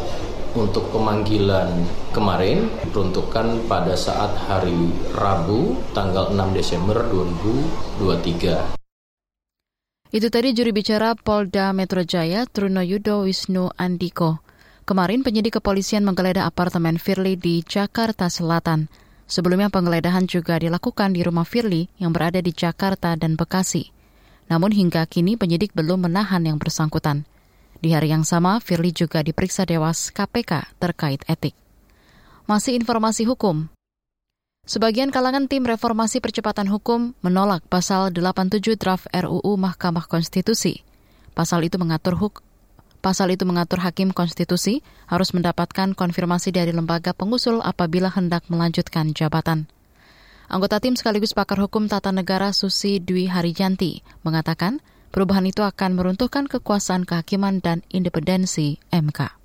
untuk 0.55 0.87
pemanggilan 0.95 1.83
kemarin 2.15 2.71
diperuntukkan 2.87 3.67
pada 3.67 3.99
saat 3.99 4.31
hari 4.47 4.95
Rabu 5.19 5.75
tanggal 5.91 6.31
6 6.31 6.55
Desember 6.55 7.03
2023. 7.11 8.84
Itu 10.15 10.31
tadi 10.31 10.55
juri 10.55 10.71
bicara 10.71 11.19
Polda 11.19 11.75
Metro 11.75 11.99
Jaya 12.07 12.47
Truno 12.47 12.87
Yudo 12.87 13.27
Wisnu 13.27 13.75
Andiko. 13.75 14.39
Kemarin 14.87 15.27
penyidik 15.27 15.59
kepolisian 15.59 16.07
menggeledah 16.07 16.47
apartemen 16.47 17.03
Firly 17.03 17.35
di 17.35 17.67
Jakarta 17.67 18.31
Selatan. 18.31 18.87
Sebelumnya 19.27 19.75
penggeledahan 19.75 20.31
juga 20.31 20.63
dilakukan 20.63 21.19
di 21.19 21.27
rumah 21.27 21.43
Firly 21.43 21.91
yang 21.99 22.15
berada 22.15 22.39
di 22.39 22.55
Jakarta 22.55 23.19
dan 23.19 23.35
Bekasi. 23.35 23.91
Namun 24.47 24.71
hingga 24.71 25.03
kini 25.11 25.35
penyidik 25.35 25.75
belum 25.75 26.07
menahan 26.07 26.47
yang 26.47 26.63
bersangkutan. 26.63 27.27
Di 27.83 27.91
hari 27.91 28.15
yang 28.15 28.23
sama, 28.23 28.63
Firly 28.63 28.95
juga 28.95 29.19
diperiksa 29.19 29.67
Dewas 29.67 30.15
KPK 30.15 30.79
terkait 30.79 31.27
etik. 31.27 31.59
Masih 32.47 32.79
informasi 32.79 33.27
hukum. 33.27 33.74
Sebagian 34.65 35.13
kalangan 35.13 35.45
tim 35.45 35.61
reformasi 35.69 36.25
percepatan 36.25 36.65
hukum 36.73 37.13
menolak 37.21 37.61
pasal 37.69 38.09
87 38.09 38.81
draft 38.81 39.05
RUU 39.13 39.61
Mahkamah 39.61 40.09
Konstitusi. 40.09 40.81
Pasal 41.37 41.69
itu 41.69 41.77
mengatur 41.77 42.17
huk 42.17 42.41
Pasal 43.05 43.37
itu 43.37 43.45
mengatur 43.45 43.85
hakim 43.85 44.17
konstitusi 44.17 44.81
harus 45.05 45.37
mendapatkan 45.37 45.93
konfirmasi 45.93 46.57
dari 46.57 46.73
lembaga 46.73 47.13
pengusul 47.13 47.61
apabila 47.61 48.09
hendak 48.09 48.49
melanjutkan 48.49 49.13
jabatan. 49.13 49.69
Anggota 50.49 50.81
tim 50.81 50.97
sekaligus 50.97 51.37
pakar 51.37 51.61
hukum 51.61 51.85
tata 51.85 52.17
negara 52.17 52.57
Susi 52.57 53.05
Dwi 53.05 53.29
Harijanti 53.29 54.01
mengatakan 54.25 54.81
perubahan 55.13 55.45
itu 55.45 55.61
akan 55.61 56.01
meruntuhkan 56.01 56.49
kekuasaan 56.49 57.05
kehakiman 57.05 57.61
dan 57.61 57.85
independensi 57.93 58.81
MK 58.89 59.44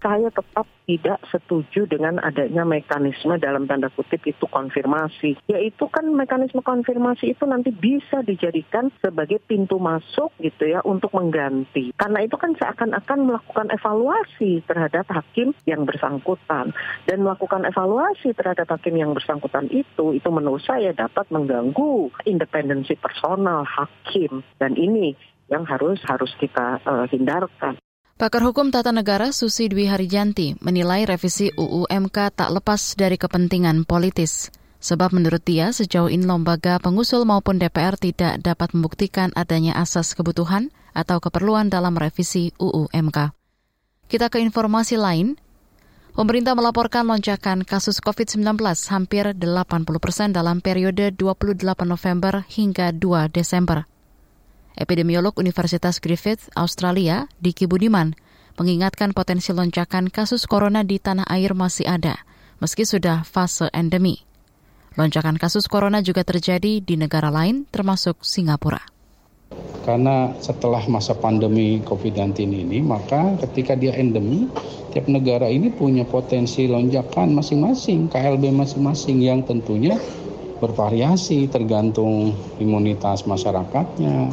saya 0.00 0.28
tetap 0.32 0.66
tidak 0.88 1.20
setuju 1.30 1.86
dengan 1.86 2.18
adanya 2.18 2.66
mekanisme 2.66 3.38
dalam 3.38 3.70
tanda 3.70 3.92
kutip 3.92 4.24
itu 4.26 4.42
konfirmasi. 4.50 5.38
Yaitu 5.46 5.86
kan 5.86 6.08
mekanisme 6.10 6.64
konfirmasi 6.64 7.36
itu 7.36 7.44
nanti 7.46 7.70
bisa 7.70 8.24
dijadikan 8.26 8.90
sebagai 8.98 9.38
pintu 9.44 9.78
masuk 9.78 10.34
gitu 10.42 10.66
ya 10.66 10.82
untuk 10.82 11.14
mengganti. 11.14 11.94
Karena 11.94 12.26
itu 12.26 12.34
kan 12.34 12.56
seakan-akan 12.58 13.18
melakukan 13.30 13.68
evaluasi 13.70 14.66
terhadap 14.66 15.06
hakim 15.12 15.54
yang 15.68 15.86
bersangkutan. 15.86 16.74
Dan 17.06 17.22
melakukan 17.22 17.68
evaluasi 17.68 18.34
terhadap 18.34 18.66
hakim 18.66 18.98
yang 18.98 19.14
bersangkutan 19.14 19.70
itu, 19.70 20.16
itu 20.16 20.28
menurut 20.32 20.64
saya 20.64 20.90
dapat 20.90 21.28
mengganggu 21.30 22.10
independensi 22.26 22.98
personal 22.98 23.62
hakim. 23.62 24.42
Dan 24.58 24.74
ini 24.74 25.14
yang 25.50 25.66
harus 25.66 25.98
harus 26.06 26.30
kita 26.38 26.78
uh, 26.86 27.06
hindarkan. 27.10 27.79
Pakar 28.20 28.44
Hukum 28.44 28.68
Tata 28.68 28.92
Negara 28.92 29.32
Susi 29.32 29.72
Dwi 29.72 29.88
Harijanti 29.88 30.52
menilai 30.60 31.08
revisi 31.08 31.48
UU 31.56 31.88
MK 31.88 32.36
tak 32.36 32.52
lepas 32.52 32.92
dari 32.92 33.16
kepentingan 33.16 33.88
politis. 33.88 34.52
Sebab 34.76 35.16
menurut 35.16 35.40
dia 35.40 35.72
sejauh 35.72 36.12
ini 36.12 36.28
lembaga 36.28 36.76
pengusul 36.84 37.24
maupun 37.24 37.56
DPR 37.56 37.96
tidak 37.96 38.44
dapat 38.44 38.76
membuktikan 38.76 39.32
adanya 39.32 39.72
asas 39.80 40.12
kebutuhan 40.12 40.68
atau 40.92 41.16
keperluan 41.16 41.72
dalam 41.72 41.96
revisi 41.96 42.52
UU 42.60 42.92
MK. 42.92 43.32
Kita 44.12 44.28
ke 44.28 44.36
informasi 44.44 45.00
lain. 45.00 45.40
Pemerintah 46.12 46.52
melaporkan 46.52 47.08
lonjakan 47.08 47.64
kasus 47.64 48.04
COVID-19 48.04 48.60
hampir 48.92 49.32
80 49.32 49.48
persen 49.96 50.28
dalam 50.36 50.60
periode 50.60 51.16
28 51.16 51.64
November 51.88 52.44
hingga 52.52 52.92
2 52.92 53.32
Desember. 53.32 53.88
Epidemiolog 54.78 55.34
Universitas 55.38 55.98
Griffith, 55.98 56.50
Australia, 56.54 57.26
Diki 57.42 57.66
Budiman, 57.66 58.14
mengingatkan 58.60 59.16
potensi 59.16 59.50
lonjakan 59.56 60.12
kasus 60.12 60.44
corona 60.44 60.84
di 60.84 61.00
tanah 61.00 61.24
air 61.30 61.56
masih 61.56 61.88
ada, 61.88 62.22
meski 62.60 62.84
sudah 62.84 63.24
fase 63.24 63.72
endemi. 63.72 64.22
Lonjakan 64.98 65.38
kasus 65.38 65.70
corona 65.70 66.02
juga 66.02 66.26
terjadi 66.26 66.82
di 66.82 66.94
negara 66.98 67.30
lain, 67.30 67.64
termasuk 67.70 68.20
Singapura. 68.26 68.82
Karena 69.80 70.30
setelah 70.38 70.84
masa 70.86 71.16
pandemi 71.16 71.82
COVID-19 71.82 72.36
ini, 72.46 72.78
maka 72.84 73.34
ketika 73.48 73.74
dia 73.74 73.96
endemi, 73.96 74.46
tiap 74.94 75.08
negara 75.08 75.48
ini 75.48 75.72
punya 75.72 76.04
potensi 76.06 76.68
lonjakan 76.68 77.34
masing-masing, 77.34 78.12
KLB 78.12 78.54
masing-masing 78.54 79.18
yang 79.24 79.40
tentunya 79.42 79.96
bervariasi 80.60 81.48
tergantung 81.48 82.36
imunitas 82.60 83.24
masyarakatnya, 83.24 84.30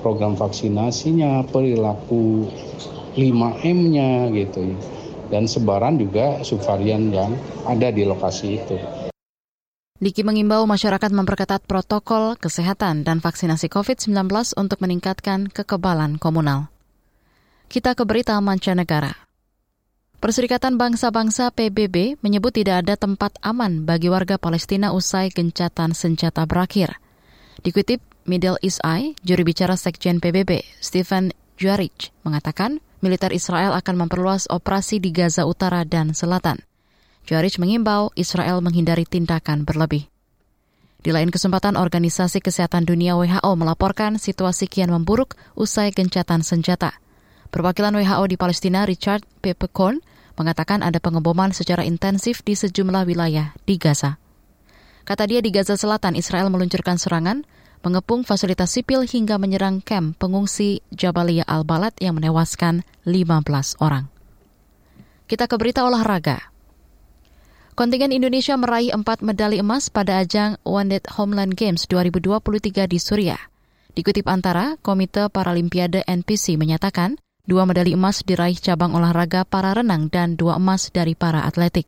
program 0.00 0.34
vaksinasinya, 0.34 1.44
perilaku 1.52 2.48
5M-nya 3.14 4.32
gitu 4.32 4.74
ya. 4.74 4.78
Dan 5.26 5.50
sebaran 5.50 5.98
juga 5.98 6.40
subvarian 6.46 7.10
yang 7.10 7.34
ada 7.66 7.90
di 7.90 8.06
lokasi 8.06 8.62
itu. 8.62 8.78
Diki 9.96 10.22
mengimbau 10.22 10.68
masyarakat 10.68 11.08
memperketat 11.08 11.64
protokol 11.64 12.36
kesehatan 12.36 13.00
dan 13.02 13.18
vaksinasi 13.24 13.72
COVID-19 13.72 14.28
untuk 14.60 14.78
meningkatkan 14.84 15.48
kekebalan 15.48 16.20
komunal. 16.20 16.68
Kita 17.66 17.96
ke 17.98 18.04
berita 18.06 18.36
mancanegara. 18.38 19.26
Perserikatan 20.26 20.74
Bangsa-Bangsa 20.74 21.54
PBB 21.54 22.18
menyebut 22.18 22.50
tidak 22.50 22.82
ada 22.82 22.98
tempat 22.98 23.38
aman 23.46 23.86
bagi 23.86 24.10
warga 24.10 24.42
Palestina 24.42 24.90
usai 24.90 25.30
gencatan 25.30 25.94
senjata 25.94 26.42
berakhir. 26.50 26.98
Dikutip 27.62 28.02
Middle 28.26 28.58
East 28.58 28.82
Eye, 28.82 29.14
juri 29.22 29.46
bicara 29.46 29.78
Sekjen 29.78 30.18
PBB, 30.18 30.66
Stephen 30.82 31.30
Juarich, 31.62 32.10
mengatakan 32.26 32.82
militer 33.06 33.30
Israel 33.30 33.70
akan 33.78 34.02
memperluas 34.02 34.50
operasi 34.50 34.98
di 34.98 35.14
Gaza 35.14 35.46
Utara 35.46 35.86
dan 35.86 36.10
Selatan. 36.10 36.58
Juarich 37.22 37.62
mengimbau 37.62 38.10
Israel 38.18 38.58
menghindari 38.66 39.06
tindakan 39.06 39.62
berlebih. 39.62 40.10
Di 41.06 41.14
lain 41.14 41.30
kesempatan, 41.30 41.78
Organisasi 41.78 42.42
Kesehatan 42.42 42.82
Dunia 42.82 43.14
WHO 43.14 43.54
melaporkan 43.54 44.18
situasi 44.18 44.66
kian 44.66 44.90
memburuk 44.90 45.38
usai 45.54 45.94
gencatan 45.94 46.42
senjata. 46.42 46.98
Perwakilan 47.54 47.94
WHO 47.94 48.26
di 48.26 48.34
Palestina, 48.34 48.82
Richard 48.82 49.22
Peppercorn, 49.38 50.02
mengatakan 50.36 50.84
ada 50.84 51.00
pengeboman 51.00 51.50
secara 51.50 51.82
intensif 51.82 52.44
di 52.44 52.54
sejumlah 52.54 53.08
wilayah 53.08 53.56
di 53.64 53.80
Gaza. 53.80 54.20
Kata 55.06 55.24
dia 55.24 55.40
di 55.40 55.50
Gaza 55.50 55.74
Selatan, 55.74 56.14
Israel 56.18 56.52
meluncurkan 56.52 57.00
serangan, 57.00 57.48
mengepung 57.86 58.26
fasilitas 58.26 58.74
sipil 58.74 59.06
hingga 59.06 59.38
menyerang 59.38 59.78
kamp 59.78 60.18
pengungsi 60.18 60.82
Jabalia 60.90 61.46
al-Balad 61.46 61.94
yang 62.02 62.18
menewaskan 62.18 62.82
15 63.06 63.78
orang. 63.78 64.10
Kita 65.26 65.46
ke 65.46 65.54
berita 65.58 65.86
olahraga. 65.86 66.54
Kontingen 67.76 68.08
Indonesia 68.08 68.56
meraih 68.56 68.90
empat 68.90 69.20
medali 69.20 69.60
emas 69.60 69.92
pada 69.92 70.24
ajang 70.24 70.56
One 70.64 70.96
Day 70.96 71.02
Homeland 71.12 71.54
Games 71.54 71.84
2023 71.86 72.88
di 72.88 72.98
Suriah. 72.98 73.42
Dikutip 73.92 74.24
antara, 74.28 74.80
Komite 74.80 75.28
Paralimpiade 75.28 76.04
NPC 76.08 76.56
menyatakan 76.56 77.20
Dua 77.46 77.62
medali 77.62 77.94
emas 77.94 78.26
diraih 78.26 78.58
cabang 78.58 78.98
olahraga 78.98 79.46
para 79.46 79.70
renang 79.70 80.10
dan 80.10 80.34
dua 80.34 80.58
emas 80.58 80.90
dari 80.90 81.14
para 81.14 81.46
atletik. 81.46 81.86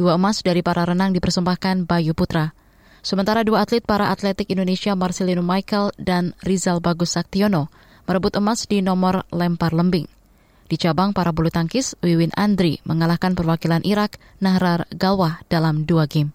Dua 0.00 0.16
emas 0.16 0.40
dari 0.40 0.64
para 0.64 0.88
renang 0.88 1.12
dipersembahkan 1.12 1.84
Bayu 1.84 2.16
Putra. 2.16 2.56
Sementara 3.04 3.44
dua 3.44 3.68
atlet 3.68 3.84
para 3.84 4.08
atletik 4.08 4.48
Indonesia 4.48 4.96
Marcelino 4.96 5.44
Michael 5.44 5.92
dan 6.00 6.32
Rizal 6.40 6.80
Bagus 6.80 7.20
Saktiono 7.20 7.68
merebut 8.08 8.32
emas 8.40 8.64
di 8.64 8.80
nomor 8.80 9.28
lempar 9.28 9.76
lembing. 9.76 10.08
Di 10.72 10.80
cabang 10.80 11.12
para 11.12 11.36
bulu 11.36 11.52
tangkis, 11.52 11.92
Wiwin 12.00 12.32
Andri 12.32 12.80
mengalahkan 12.88 13.36
perwakilan 13.36 13.84
Irak 13.84 14.16
Nahrar 14.40 14.88
Galwah 14.88 15.44
dalam 15.52 15.84
dua 15.84 16.08
game. 16.08 16.32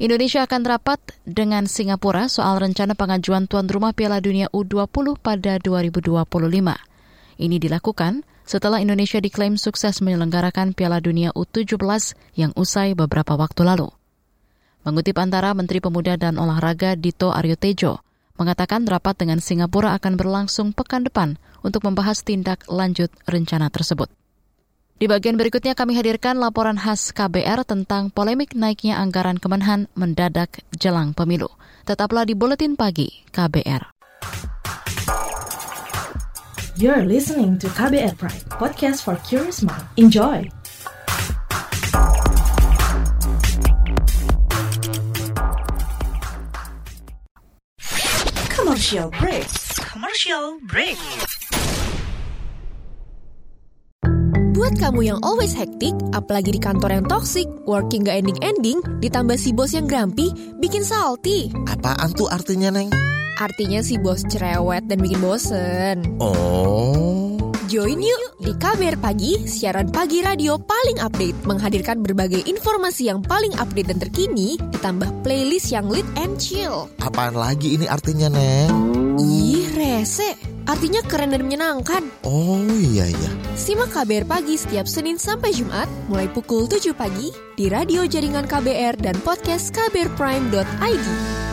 Indonesia 0.00 0.48
akan 0.48 0.64
rapat 0.64 0.96
dengan 1.28 1.68
Singapura 1.68 2.32
soal 2.32 2.56
rencana 2.56 2.96
pengajuan 2.96 3.44
tuan 3.44 3.68
rumah 3.68 3.92
Piala 3.92 4.24
Dunia 4.24 4.48
U20 4.48 5.20
pada 5.20 5.60
2025. 5.60 6.93
Ini 7.40 7.58
dilakukan 7.58 8.22
setelah 8.44 8.78
Indonesia 8.78 9.18
diklaim 9.18 9.56
sukses 9.56 10.04
menyelenggarakan 10.04 10.76
Piala 10.76 11.00
Dunia 11.00 11.32
U17 11.32 11.78
yang 12.36 12.52
usai 12.54 12.92
beberapa 12.92 13.34
waktu 13.34 13.64
lalu. 13.64 13.88
Mengutip 14.84 15.16
antara 15.16 15.56
Menteri 15.56 15.80
Pemuda 15.80 16.20
dan 16.20 16.36
Olahraga 16.36 16.92
Dito 16.92 17.32
Aryo 17.32 17.56
Tejo, 17.56 18.04
mengatakan 18.36 18.84
rapat 18.84 19.16
dengan 19.16 19.40
Singapura 19.40 19.96
akan 19.96 20.20
berlangsung 20.20 20.76
pekan 20.76 21.08
depan 21.08 21.40
untuk 21.64 21.88
membahas 21.88 22.20
tindak 22.20 22.68
lanjut 22.68 23.08
rencana 23.24 23.72
tersebut. 23.72 24.12
Di 24.94 25.10
bagian 25.10 25.34
berikutnya 25.34 25.74
kami 25.74 25.98
hadirkan 25.98 26.38
laporan 26.38 26.78
khas 26.78 27.10
KBR 27.10 27.66
tentang 27.66 28.14
polemik 28.14 28.54
naiknya 28.54 29.02
anggaran 29.02 29.42
Kemenhan 29.42 29.90
mendadak 29.98 30.62
jelang 30.76 31.16
pemilu. 31.16 31.50
Tetaplah 31.82 32.22
di 32.22 32.38
Buletin 32.38 32.78
Pagi 32.78 33.10
KBR. 33.34 33.93
You're 36.74 37.06
listening 37.06 37.54
to 37.62 37.70
KBR 37.70 38.18
Pride, 38.18 38.50
podcast 38.50 39.06
for 39.06 39.14
curious 39.22 39.62
mind. 39.62 39.86
Enjoy! 39.94 40.42
Commercial 48.50 49.06
break. 49.14 49.46
Commercial 49.86 50.58
break. 50.66 50.98
Buat 54.58 54.74
kamu 54.82 55.14
yang 55.14 55.22
always 55.22 55.54
hektik, 55.54 55.94
apalagi 56.10 56.58
di 56.58 56.58
kantor 56.58 56.90
yang 56.90 57.06
toxic, 57.06 57.46
working 57.70 58.02
gak 58.02 58.18
ending-ending, 58.18 58.82
ditambah 58.98 59.38
si 59.38 59.54
bos 59.54 59.70
yang 59.70 59.86
grumpy, 59.86 60.34
bikin 60.58 60.82
salty. 60.82 61.54
Apaan 61.70 62.10
tuh 62.18 62.26
artinya, 62.26 62.74
Neng? 62.74 63.13
Artinya 63.38 63.82
si 63.82 63.98
bos 63.98 64.22
cerewet 64.30 64.86
dan 64.86 65.02
bikin 65.02 65.18
bosen. 65.18 66.06
Oh. 66.22 67.34
Join 67.64 67.98
yuk 67.98 68.38
di 68.38 68.52
KBR 68.54 69.00
Pagi, 69.00 69.50
siaran 69.50 69.90
pagi 69.90 70.20
radio 70.22 70.60
paling 70.60 71.00
update, 71.00 71.48
menghadirkan 71.48 72.04
berbagai 72.04 72.44
informasi 72.46 73.10
yang 73.10 73.24
paling 73.24 73.50
update 73.56 73.90
dan 73.90 73.98
terkini, 73.98 74.60
ditambah 74.70 75.10
playlist 75.26 75.72
yang 75.72 75.88
lit 75.90 76.06
and 76.14 76.38
chill. 76.38 76.86
Apaan 77.02 77.34
lagi 77.34 77.74
ini 77.74 77.90
artinya, 77.90 78.30
Neng? 78.30 78.70
Ih, 79.18 79.74
rese. 79.74 80.38
Artinya 80.64 81.04
keren 81.04 81.34
dan 81.34 81.44
menyenangkan. 81.44 82.08
Oh 82.24 82.64
iya 82.72 83.10
iya. 83.10 83.30
Simak 83.52 83.92
KBR 83.92 84.24
Pagi 84.24 84.56
setiap 84.56 84.88
Senin 84.88 85.20
sampai 85.20 85.52
Jumat, 85.52 85.90
mulai 86.08 86.30
pukul 86.30 86.64
7 86.70 86.94
pagi, 86.96 87.34
di 87.58 87.68
radio 87.68 88.06
jaringan 88.08 88.48
KBR 88.48 88.96
dan 88.96 89.16
podcast 89.20 89.74
kbrprime.id. 89.76 91.43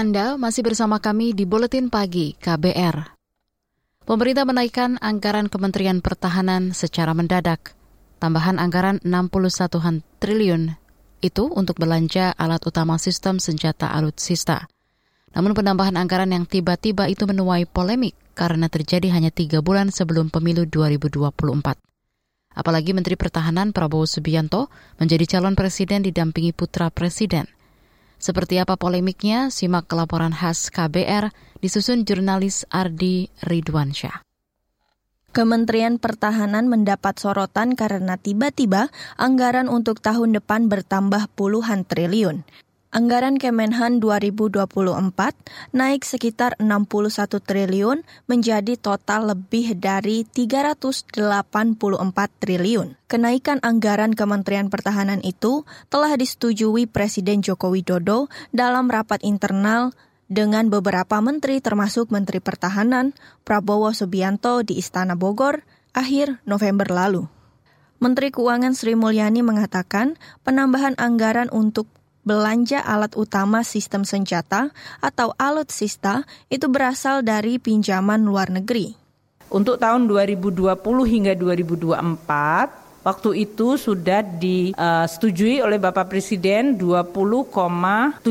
Anda 0.00 0.40
masih 0.40 0.64
bersama 0.64 0.96
kami 0.96 1.36
di 1.36 1.44
Buletin 1.44 1.92
Pagi 1.92 2.32
KBR. 2.32 3.20
Pemerintah 4.08 4.48
menaikkan 4.48 4.96
anggaran 4.96 5.52
Kementerian 5.52 6.00
Pertahanan 6.00 6.72
secara 6.72 7.12
mendadak. 7.12 7.76
Tambahan 8.16 8.56
anggaran 8.56 9.04
61 9.04 10.00
triliun 10.16 10.72
itu 11.20 11.44
untuk 11.52 11.76
belanja 11.76 12.32
alat 12.32 12.64
utama 12.64 12.96
sistem 12.96 13.36
senjata 13.44 13.92
alutsista. 13.92 14.72
Namun 15.36 15.52
penambahan 15.52 16.00
anggaran 16.00 16.32
yang 16.32 16.48
tiba-tiba 16.48 17.04
itu 17.12 17.28
menuai 17.28 17.68
polemik 17.68 18.16
karena 18.32 18.72
terjadi 18.72 19.12
hanya 19.12 19.28
tiga 19.28 19.60
bulan 19.60 19.92
sebelum 19.92 20.32
pemilu 20.32 20.64
2024. 20.64 21.76
Apalagi 22.56 22.96
Menteri 22.96 23.20
Pertahanan 23.20 23.76
Prabowo 23.76 24.08
Subianto 24.08 24.72
menjadi 24.96 25.36
calon 25.36 25.52
presiden 25.52 26.00
didampingi 26.00 26.56
putra 26.56 26.88
presiden– 26.88 27.52
seperti 28.20 28.60
apa 28.60 28.76
polemiknya, 28.76 29.48
simak 29.48 29.88
laporan 29.90 30.36
khas 30.36 30.68
KBR 30.68 31.32
disusun 31.58 32.04
jurnalis 32.04 32.68
Ardi 32.68 33.32
Ridwansyah. 33.42 34.22
Kementerian 35.30 36.02
Pertahanan 36.02 36.66
mendapat 36.66 37.16
sorotan 37.16 37.78
karena 37.78 38.18
tiba-tiba 38.18 38.90
anggaran 39.14 39.70
untuk 39.70 40.02
tahun 40.02 40.34
depan 40.36 40.66
bertambah 40.66 41.30
puluhan 41.38 41.86
triliun. 41.86 42.42
Anggaran 42.90 43.38
Kemenhan 43.38 44.02
2024 44.02 44.66
naik 45.70 46.02
sekitar 46.02 46.58
61 46.58 47.38
triliun 47.38 48.02
menjadi 48.26 48.74
total 48.74 49.30
lebih 49.30 49.78
dari 49.78 50.26
384 50.26 51.14
triliun. 52.42 52.98
Kenaikan 53.06 53.62
anggaran 53.62 54.10
Kementerian 54.10 54.74
Pertahanan 54.74 55.22
itu 55.22 55.62
telah 55.86 56.18
disetujui 56.18 56.90
Presiden 56.90 57.46
Joko 57.46 57.70
Widodo 57.70 58.26
dalam 58.50 58.90
rapat 58.90 59.22
internal 59.22 59.94
dengan 60.26 60.66
beberapa 60.66 61.22
menteri 61.22 61.62
termasuk 61.62 62.10
Menteri 62.10 62.42
Pertahanan 62.42 63.14
Prabowo 63.46 63.94
Subianto 63.94 64.66
di 64.66 64.82
Istana 64.82 65.14
Bogor 65.14 65.62
akhir 65.94 66.42
November 66.42 66.90
lalu. 66.90 67.30
Menteri 68.02 68.34
Keuangan 68.34 68.74
Sri 68.74 68.98
Mulyani 68.98 69.46
mengatakan 69.46 70.18
penambahan 70.42 70.98
anggaran 70.98 71.52
untuk 71.54 71.86
belanja 72.24 72.80
alat 72.84 73.16
utama 73.16 73.64
sistem 73.64 74.04
senjata 74.04 74.70
atau 75.00 75.32
alutsista 75.40 76.28
itu 76.52 76.68
berasal 76.68 77.24
dari 77.24 77.56
pinjaman 77.56 78.22
luar 78.24 78.52
negeri. 78.52 78.96
Untuk 79.50 79.82
tahun 79.82 80.06
2020 80.06 80.78
hingga 81.10 81.34
2024, 81.34 83.02
waktu 83.02 83.30
itu 83.48 83.74
sudah 83.74 84.22
disetujui 84.22 85.58
oleh 85.58 85.82
Bapak 85.82 86.06
Presiden 86.06 86.78
20,75 86.78 88.22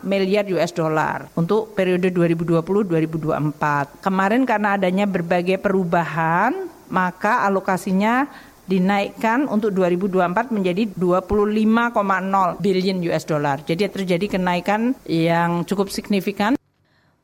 miliar 0.00 0.44
US 0.56 0.72
dollar 0.72 1.28
untuk 1.36 1.76
periode 1.76 2.08
2020-2024. 2.16 4.00
Kemarin 4.00 4.48
karena 4.48 4.80
adanya 4.80 5.04
berbagai 5.04 5.60
perubahan, 5.60 6.64
maka 6.88 7.44
alokasinya 7.44 8.24
dinaikkan 8.66 9.46
untuk 9.46 9.72
2024 9.74 10.50
menjadi 10.52 10.90
25,0 10.94 12.58
billion 12.60 12.98
US 13.10 13.24
dollar. 13.24 13.62
Jadi 13.62 13.86
terjadi 13.86 14.38
kenaikan 14.38 14.98
yang 15.06 15.62
cukup 15.64 15.88
signifikan. 15.90 16.58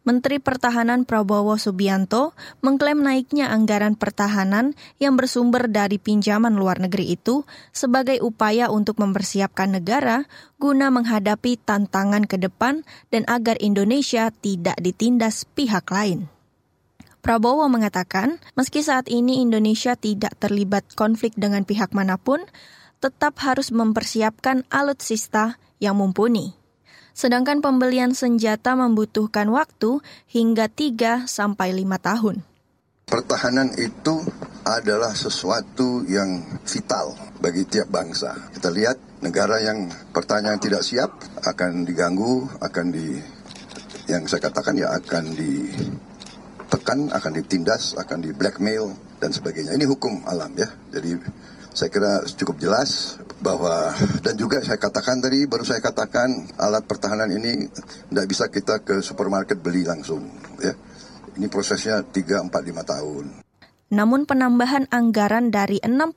Menteri 0.03 0.43
Pertahanan 0.43 1.07
Prabowo 1.07 1.55
Subianto 1.55 2.35
mengklaim 2.59 3.07
naiknya 3.07 3.55
anggaran 3.55 3.95
pertahanan 3.95 4.75
yang 4.99 5.15
bersumber 5.15 5.71
dari 5.71 6.03
pinjaman 6.03 6.59
luar 6.59 6.83
negeri 6.83 7.15
itu 7.15 7.47
sebagai 7.71 8.19
upaya 8.19 8.67
untuk 8.67 8.99
mempersiapkan 8.99 9.79
negara 9.79 10.27
guna 10.59 10.91
menghadapi 10.91 11.55
tantangan 11.63 12.27
ke 12.27 12.35
depan 12.35 12.83
dan 13.15 13.23
agar 13.31 13.55
Indonesia 13.63 14.35
tidak 14.35 14.75
ditindas 14.83 15.47
pihak 15.55 15.87
lain. 15.87 16.27
Prabowo 17.23 17.71
mengatakan, 17.71 18.43
meski 18.59 18.83
saat 18.83 19.07
ini 19.07 19.39
Indonesia 19.47 19.95
tidak 19.95 20.35
terlibat 20.43 20.83
konflik 20.99 21.39
dengan 21.39 21.63
pihak 21.63 21.95
mana 21.95 22.19
pun, 22.19 22.43
tetap 22.99 23.39
harus 23.47 23.71
mempersiapkan 23.71 24.67
alutsista 24.67 25.55
yang 25.79 25.95
mumpuni. 26.03 26.59
Sedangkan 27.15 27.63
pembelian 27.63 28.11
senjata 28.19 28.75
membutuhkan 28.75 29.55
waktu 29.55 30.03
hingga 30.35 30.67
3 30.67 31.31
sampai 31.31 31.71
5 31.71 31.95
tahun. 32.03 32.37
Pertahanan 33.07 33.71
itu 33.79 34.19
adalah 34.67 35.15
sesuatu 35.15 36.03
yang 36.11 36.43
vital 36.67 37.15
bagi 37.39 37.63
tiap 37.71 37.87
bangsa. 37.87 38.35
Kita 38.51 38.67
lihat 38.75 39.23
negara 39.23 39.63
yang 39.63 39.87
pertanyaan 40.11 40.59
tidak 40.59 40.83
siap 40.83 41.23
akan 41.47 41.87
diganggu, 41.87 42.51
akan 42.59 42.87
di 42.91 43.15
yang 44.11 44.27
saya 44.27 44.51
katakan 44.51 44.75
ya 44.75 44.91
akan 44.99 45.25
di 45.39 45.71
ditekan, 46.73 47.13
akan 47.13 47.33
ditindas, 47.37 47.93
akan 48.01 48.25
di 48.25 48.33
blackmail 48.33 48.97
dan 49.21 49.29
sebagainya. 49.29 49.77
Ini 49.77 49.85
hukum 49.85 50.25
alam 50.25 50.57
ya. 50.57 50.65
Jadi 50.89 51.21
saya 51.77 51.93
kira 51.93 52.25
cukup 52.25 52.57
jelas 52.57 53.21
bahwa 53.45 53.93
dan 54.25 54.41
juga 54.41 54.65
saya 54.65 54.81
katakan 54.81 55.21
tadi 55.21 55.45
baru 55.45 55.69
saya 55.69 55.85
katakan 55.85 56.49
alat 56.57 56.89
pertahanan 56.89 57.29
ini 57.29 57.69
tidak 58.09 58.27
bisa 58.29 58.49
kita 58.49 58.81
ke 58.81 59.05
supermarket 59.05 59.61
beli 59.61 59.85
langsung 59.85 60.25
ya. 60.65 60.73
Ini 61.37 61.49
prosesnya 61.53 62.01
3 62.01 62.49
4 62.49 62.49
5 62.49 62.93
tahun. 62.93 63.25
Namun 63.93 64.25
penambahan 64.25 64.89
anggaran 64.89 65.53
dari 65.53 65.77
61 65.85 66.17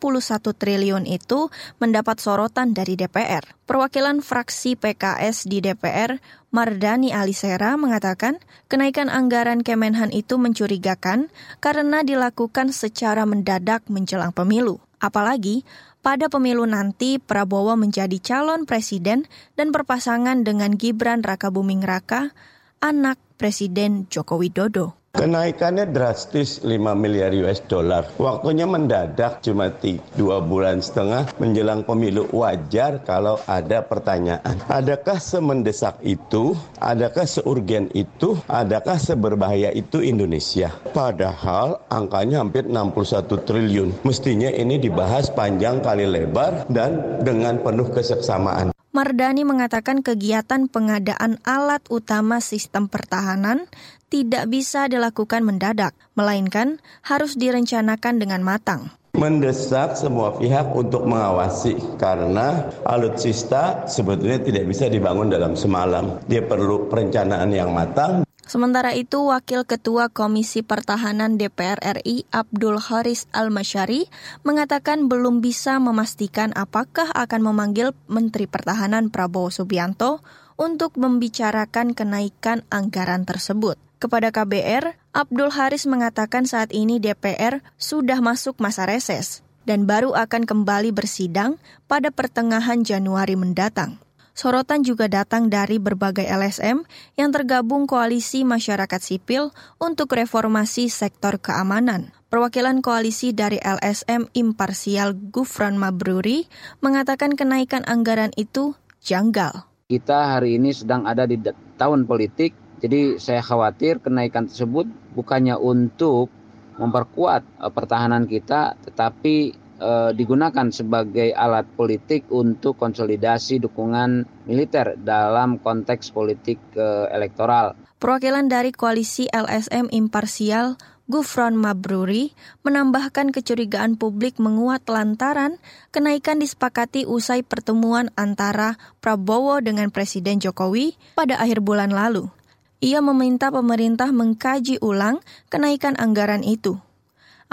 triliun 0.55 1.03
itu 1.03 1.51
mendapat 1.83 2.23
sorotan 2.23 2.71
dari 2.71 2.95
DPR. 2.95 3.43
Perwakilan 3.67 4.23
fraksi 4.23 4.79
PKS 4.79 5.43
di 5.51 5.59
DPR, 5.59 6.23
Mardani 6.55 7.11
Alisera 7.11 7.75
mengatakan 7.75 8.39
kenaikan 8.71 9.11
anggaran 9.11 9.59
Kemenhan 9.59 10.15
itu 10.15 10.39
mencurigakan 10.39 11.27
karena 11.59 11.99
dilakukan 11.99 12.71
secara 12.71 13.27
mendadak 13.27 13.83
menjelang 13.91 14.31
pemilu. 14.31 14.79
Apalagi 15.03 15.67
pada 15.99 16.31
pemilu 16.31 16.63
nanti 16.63 17.19
Prabowo 17.19 17.75
menjadi 17.75 18.15
calon 18.23 18.63
presiden 18.63 19.27
dan 19.59 19.75
berpasangan 19.75 20.47
dengan 20.47 20.79
Gibran 20.79 21.27
Rakabuming 21.27 21.83
Raka, 21.83 22.31
anak 22.79 23.19
Presiden 23.35 24.07
Joko 24.07 24.39
Widodo. 24.39 25.04
Kenaikannya 25.15 25.95
drastis 25.95 26.59
5 26.59 26.75
miliar 26.91 27.31
US 27.47 27.63
dollar. 27.71 28.03
Waktunya 28.19 28.67
mendadak 28.67 29.39
cuma 29.39 29.71
dua 30.19 30.43
bulan 30.43 30.83
setengah 30.83 31.31
menjelang 31.39 31.87
pemilu. 31.87 32.27
Wajar 32.35 32.99
kalau 33.07 33.39
ada 33.47 33.79
pertanyaan. 33.79 34.59
Adakah 34.67 35.15
semendesak 35.15 35.95
itu? 36.03 36.59
Adakah 36.83 37.23
seurgen 37.23 37.87
itu? 37.95 38.35
Adakah 38.51 38.99
seberbahaya 38.99 39.71
itu 39.71 40.03
Indonesia? 40.03 40.75
Padahal 40.91 41.79
angkanya 41.87 42.43
hampir 42.43 42.67
61 42.67 43.47
triliun. 43.47 43.89
Mestinya 44.03 44.51
ini 44.51 44.75
dibahas 44.75 45.31
panjang 45.31 45.79
kali 45.79 46.11
lebar 46.11 46.67
dan 46.67 47.23
dengan 47.23 47.63
penuh 47.63 47.87
keseksamaan. 47.87 48.74
Mardani 48.95 49.43
mengatakan 49.43 49.99
kegiatan 49.99 50.71
pengadaan 50.71 51.43
alat 51.43 51.83
utama 51.91 52.39
sistem 52.39 52.87
pertahanan 52.87 53.67
tidak 54.07 54.47
bisa 54.47 54.87
dilakukan 54.87 55.43
mendadak, 55.43 55.91
melainkan 56.15 56.79
harus 57.03 57.35
direncanakan 57.35 58.23
dengan 58.23 58.39
matang 58.39 58.95
mendesak 59.15 59.95
semua 59.95 60.35
pihak 60.35 60.75
untuk 60.75 61.07
mengawasi 61.07 61.79
karena 61.95 62.67
alutsista 62.83 63.87
sebetulnya 63.87 64.43
tidak 64.43 64.67
bisa 64.67 64.91
dibangun 64.91 65.31
dalam 65.31 65.55
semalam. 65.55 66.19
Dia 66.27 66.43
perlu 66.43 66.91
perencanaan 66.91 67.47
yang 67.55 67.71
matang. 67.71 68.24
Sementara 68.45 68.93
itu, 68.93 69.25
Wakil 69.25 69.65
Ketua 69.65 70.13
Komisi 70.13 70.61
Pertahanan 70.61 71.41
DPR 71.41 71.81
RI 71.81 72.29
Abdul 72.29 72.77
Haris 72.77 73.25
Al-Masyari 73.33 74.05
mengatakan 74.45 75.09
belum 75.09 75.41
bisa 75.41 75.81
memastikan 75.81 76.53
apakah 76.53 77.09
akan 77.09 77.41
memanggil 77.41 77.97
Menteri 78.05 78.45
Pertahanan 78.45 79.09
Prabowo 79.09 79.49
Subianto 79.49 80.21
untuk 80.61 80.93
membicarakan 80.93 81.97
kenaikan 81.97 82.61
anggaran 82.69 83.25
tersebut. 83.25 83.81
Kepada 83.97 84.29
KBR, 84.29 84.93
Abdul 85.17 85.49
Haris 85.49 85.89
mengatakan 85.89 86.45
saat 86.45 86.69
ini 86.69 87.01
DPR 87.01 87.65
sudah 87.81 88.21
masuk 88.21 88.61
masa 88.61 88.85
reses 88.85 89.41
dan 89.65 89.89
baru 89.89 90.13
akan 90.13 90.45
kembali 90.45 90.93
bersidang 90.93 91.57
pada 91.89 92.13
pertengahan 92.13 92.85
Januari 92.85 93.33
mendatang. 93.33 94.04
Sorotan 94.35 94.83
juga 94.83 95.07
datang 95.07 95.47
dari 95.47 95.79
berbagai 95.79 96.27
LSM 96.27 96.83
yang 97.15 97.31
tergabung 97.31 97.87
koalisi 97.87 98.43
masyarakat 98.43 98.99
sipil 98.99 99.55
untuk 99.79 100.11
reformasi 100.11 100.91
sektor 100.91 101.39
keamanan. 101.39 102.11
Perwakilan 102.27 102.83
koalisi 102.83 103.31
dari 103.31 103.55
LSM 103.63 104.27
Imparsial 104.35 105.15
Gufran 105.31 105.79
Mabruri 105.79 106.51
mengatakan 106.83 107.39
kenaikan 107.39 107.87
anggaran 107.87 108.35
itu 108.35 108.75
janggal. 108.99 109.71
Kita 109.87 110.35
hari 110.35 110.59
ini 110.59 110.75
sedang 110.75 111.07
ada 111.07 111.23
di 111.23 111.39
tahun 111.79 112.03
politik, 112.03 112.51
jadi 112.83 113.15
saya 113.15 113.39
khawatir 113.39 114.03
kenaikan 114.03 114.51
tersebut 114.51 114.83
bukannya 115.15 115.55
untuk 115.55 116.27
memperkuat 116.75 117.41
eh, 117.63 117.71
pertahanan 117.71 118.27
kita, 118.27 118.75
tetapi 118.83 119.63
e, 119.77 120.15
digunakan 120.15 120.67
sebagai 120.73 121.31
alat 121.35 121.67
politik 121.75 122.27
untuk 122.31 122.79
konsolidasi 122.79 123.59
dukungan 123.61 124.23
militer 124.47 124.95
dalam 124.99 125.61
konteks 125.61 126.11
politik 126.11 126.59
e, 126.75 127.11
elektoral. 127.11 127.75
Perwakilan 127.95 128.51
dari 128.51 128.75
koalisi 128.75 129.25
LSM 129.31 129.89
imparsial 129.91 130.75
Gufron 131.05 131.53
Mabruri 131.53 132.33
menambahkan 132.65 133.29
kecurigaan 133.29 133.93
publik 133.93 134.41
menguat 134.41 134.89
lantaran 134.89 135.61
kenaikan 135.93 136.41
disepakati 136.41 137.05
usai 137.05 137.45
pertemuan 137.45 138.09
antara 138.17 138.81
Prabowo 139.05 139.61
dengan 139.61 139.93
Presiden 139.93 140.41
Jokowi 140.41 140.97
pada 141.13 141.37
akhir 141.37 141.61
bulan 141.61 141.93
lalu. 141.93 142.33
Ia 142.81 143.05
meminta 143.05 143.53
pemerintah 143.53 144.09
mengkaji 144.09 144.81
ulang 144.81 145.21
kenaikan 145.53 145.93
anggaran 146.01 146.41
itu. 146.41 146.81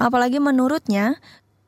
Apalagi 0.01 0.41
menurutnya, 0.41 1.21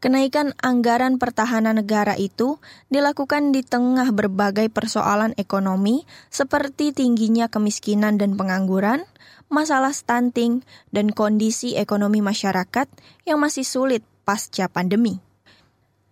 Kenaikan 0.04 0.52
anggaran 0.60 1.16
pertahanan 1.16 1.80
negara 1.80 2.12
itu 2.20 2.60
dilakukan 2.92 3.56
di 3.56 3.64
tengah 3.64 4.12
berbagai 4.12 4.68
persoalan 4.68 5.32
ekonomi 5.40 6.04
seperti 6.28 6.92
tingginya 6.92 7.48
kemiskinan 7.48 8.20
dan 8.20 8.36
pengangguran, 8.36 9.08
masalah 9.48 9.96
stunting, 9.96 10.60
dan 10.92 11.08
kondisi 11.08 11.80
ekonomi 11.80 12.20
masyarakat 12.20 12.84
yang 13.24 13.40
masih 13.40 13.64
sulit 13.64 14.04
pasca 14.28 14.68
pandemi. 14.68 15.24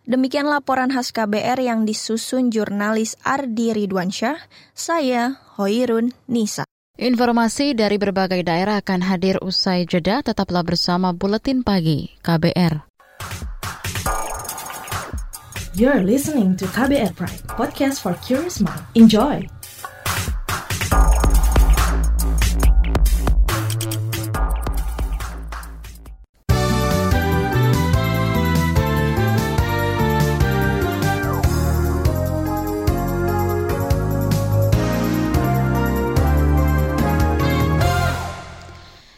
Demikian 0.08 0.48
laporan 0.48 0.88
khas 0.88 1.12
KBR 1.12 1.60
yang 1.60 1.84
disusun 1.84 2.48
jurnalis 2.48 3.20
Ardi 3.20 3.76
Ridwansyah, 3.76 4.40
saya 4.72 5.36
Hoirun 5.60 6.16
Nisa. 6.32 6.64
Informasi 6.96 7.76
dari 7.76 8.00
berbagai 8.00 8.40
daerah 8.40 8.80
akan 8.80 9.04
hadir 9.04 9.36
usai 9.44 9.84
jeda, 9.84 10.24
tetaplah 10.24 10.64
bersama 10.64 11.12
Buletin 11.12 11.60
Pagi 11.60 12.08
KBR. 12.24 12.88
You're 15.72 16.04
listening 16.04 16.52
to 16.60 16.68
KBR 16.68 17.16
Pride, 17.16 17.48
podcast 17.48 18.04
for 18.04 18.12
curious 18.20 18.60
mind. 18.60 18.84
Enjoy! 18.92 19.40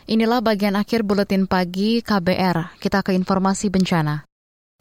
Inilah 0.06 0.38
bagian 0.38 0.78
akhir 0.78 1.02
buletin 1.02 1.50
pagi 1.50 1.98
KBR. 1.98 2.78
Kita 2.78 3.02
ke 3.02 3.10
informasi 3.10 3.74
bencana. 3.74 4.33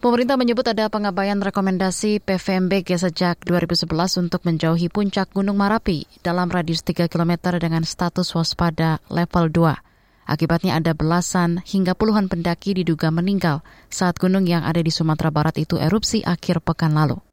Pemerintah 0.03 0.35
menyebut 0.35 0.67
ada 0.67 0.91
pengabaian 0.91 1.39
rekomendasi 1.39 2.19
PVMBG 2.27 2.99
sejak 2.99 3.39
2011 3.47 3.87
untuk 4.27 4.43
menjauhi 4.43 4.91
puncak 4.91 5.31
Gunung 5.31 5.55
Marapi 5.55 6.03
dalam 6.19 6.51
radius 6.51 6.83
3 6.83 7.07
km 7.07 7.55
dengan 7.55 7.87
status 7.87 8.35
waspada 8.35 8.99
level 9.07 9.47
2. 9.47 10.27
Akibatnya 10.27 10.75
ada 10.75 10.91
belasan 10.91 11.63
hingga 11.63 11.95
puluhan 11.95 12.27
pendaki 12.27 12.75
diduga 12.75 13.15
meninggal 13.15 13.63
saat 13.87 14.19
gunung 14.19 14.43
yang 14.43 14.67
ada 14.67 14.83
di 14.83 14.91
Sumatera 14.91 15.31
Barat 15.31 15.55
itu 15.55 15.79
erupsi 15.79 16.19
akhir 16.19 16.59
pekan 16.67 16.99
lalu. 16.99 17.23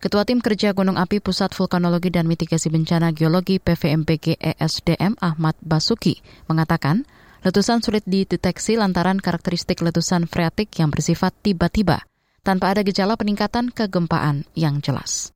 Ketua 0.00 0.24
Tim 0.24 0.40
Kerja 0.40 0.72
Gunung 0.72 0.96
Api 0.96 1.20
Pusat 1.20 1.52
Vulkanologi 1.52 2.08
dan 2.08 2.24
Mitigasi 2.24 2.72
Bencana 2.72 3.12
Geologi 3.12 3.60
PVMBG 3.60 4.40
ESDM 4.40 5.20
Ahmad 5.20 5.52
Basuki 5.60 6.24
mengatakan 6.48 7.04
Letusan 7.44 7.84
sulit 7.84 8.08
dideteksi 8.08 8.80
lantaran 8.80 9.20
karakteristik 9.20 9.84
letusan 9.84 10.24
freatik 10.24 10.72
yang 10.80 10.88
bersifat 10.88 11.36
tiba-tiba, 11.44 12.08
tanpa 12.40 12.72
ada 12.72 12.80
gejala 12.80 13.20
peningkatan 13.20 13.68
kegempaan 13.68 14.48
yang 14.56 14.80
jelas. 14.80 15.28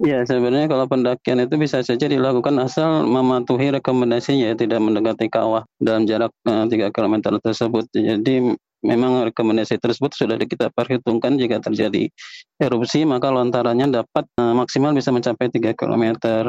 Ya, 0.00 0.24
sebenarnya 0.24 0.72
kalau 0.72 0.88
pendakian 0.88 1.44
itu 1.44 1.60
bisa 1.60 1.84
saja 1.84 2.08
dilakukan 2.08 2.56
asal 2.56 3.04
mematuhi 3.04 3.68
rekomendasinya, 3.68 4.48
ya, 4.48 4.54
tidak 4.56 4.80
mendekati 4.80 5.28
kawah 5.28 5.68
dalam 5.76 6.08
jarak 6.08 6.32
eh, 6.48 6.64
3 6.72 6.88
km 6.88 7.36
tersebut. 7.36 7.84
Jadi 7.92 8.56
memang 8.80 9.28
rekomendasi 9.28 9.76
tersebut 9.76 10.16
sudah 10.16 10.40
kita 10.40 10.72
perhitungkan 10.72 11.36
jika 11.36 11.58
terjadi 11.58 12.12
erupsi 12.60 13.02
maka 13.02 13.34
lontarannya 13.34 13.90
dapat 13.90 14.30
uh, 14.38 14.54
maksimal 14.54 14.94
bisa 14.94 15.10
mencapai 15.10 15.50
3 15.50 15.74
km 15.74 16.04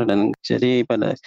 dan 0.06 0.36
jadi 0.46 0.86
pada 0.86 1.18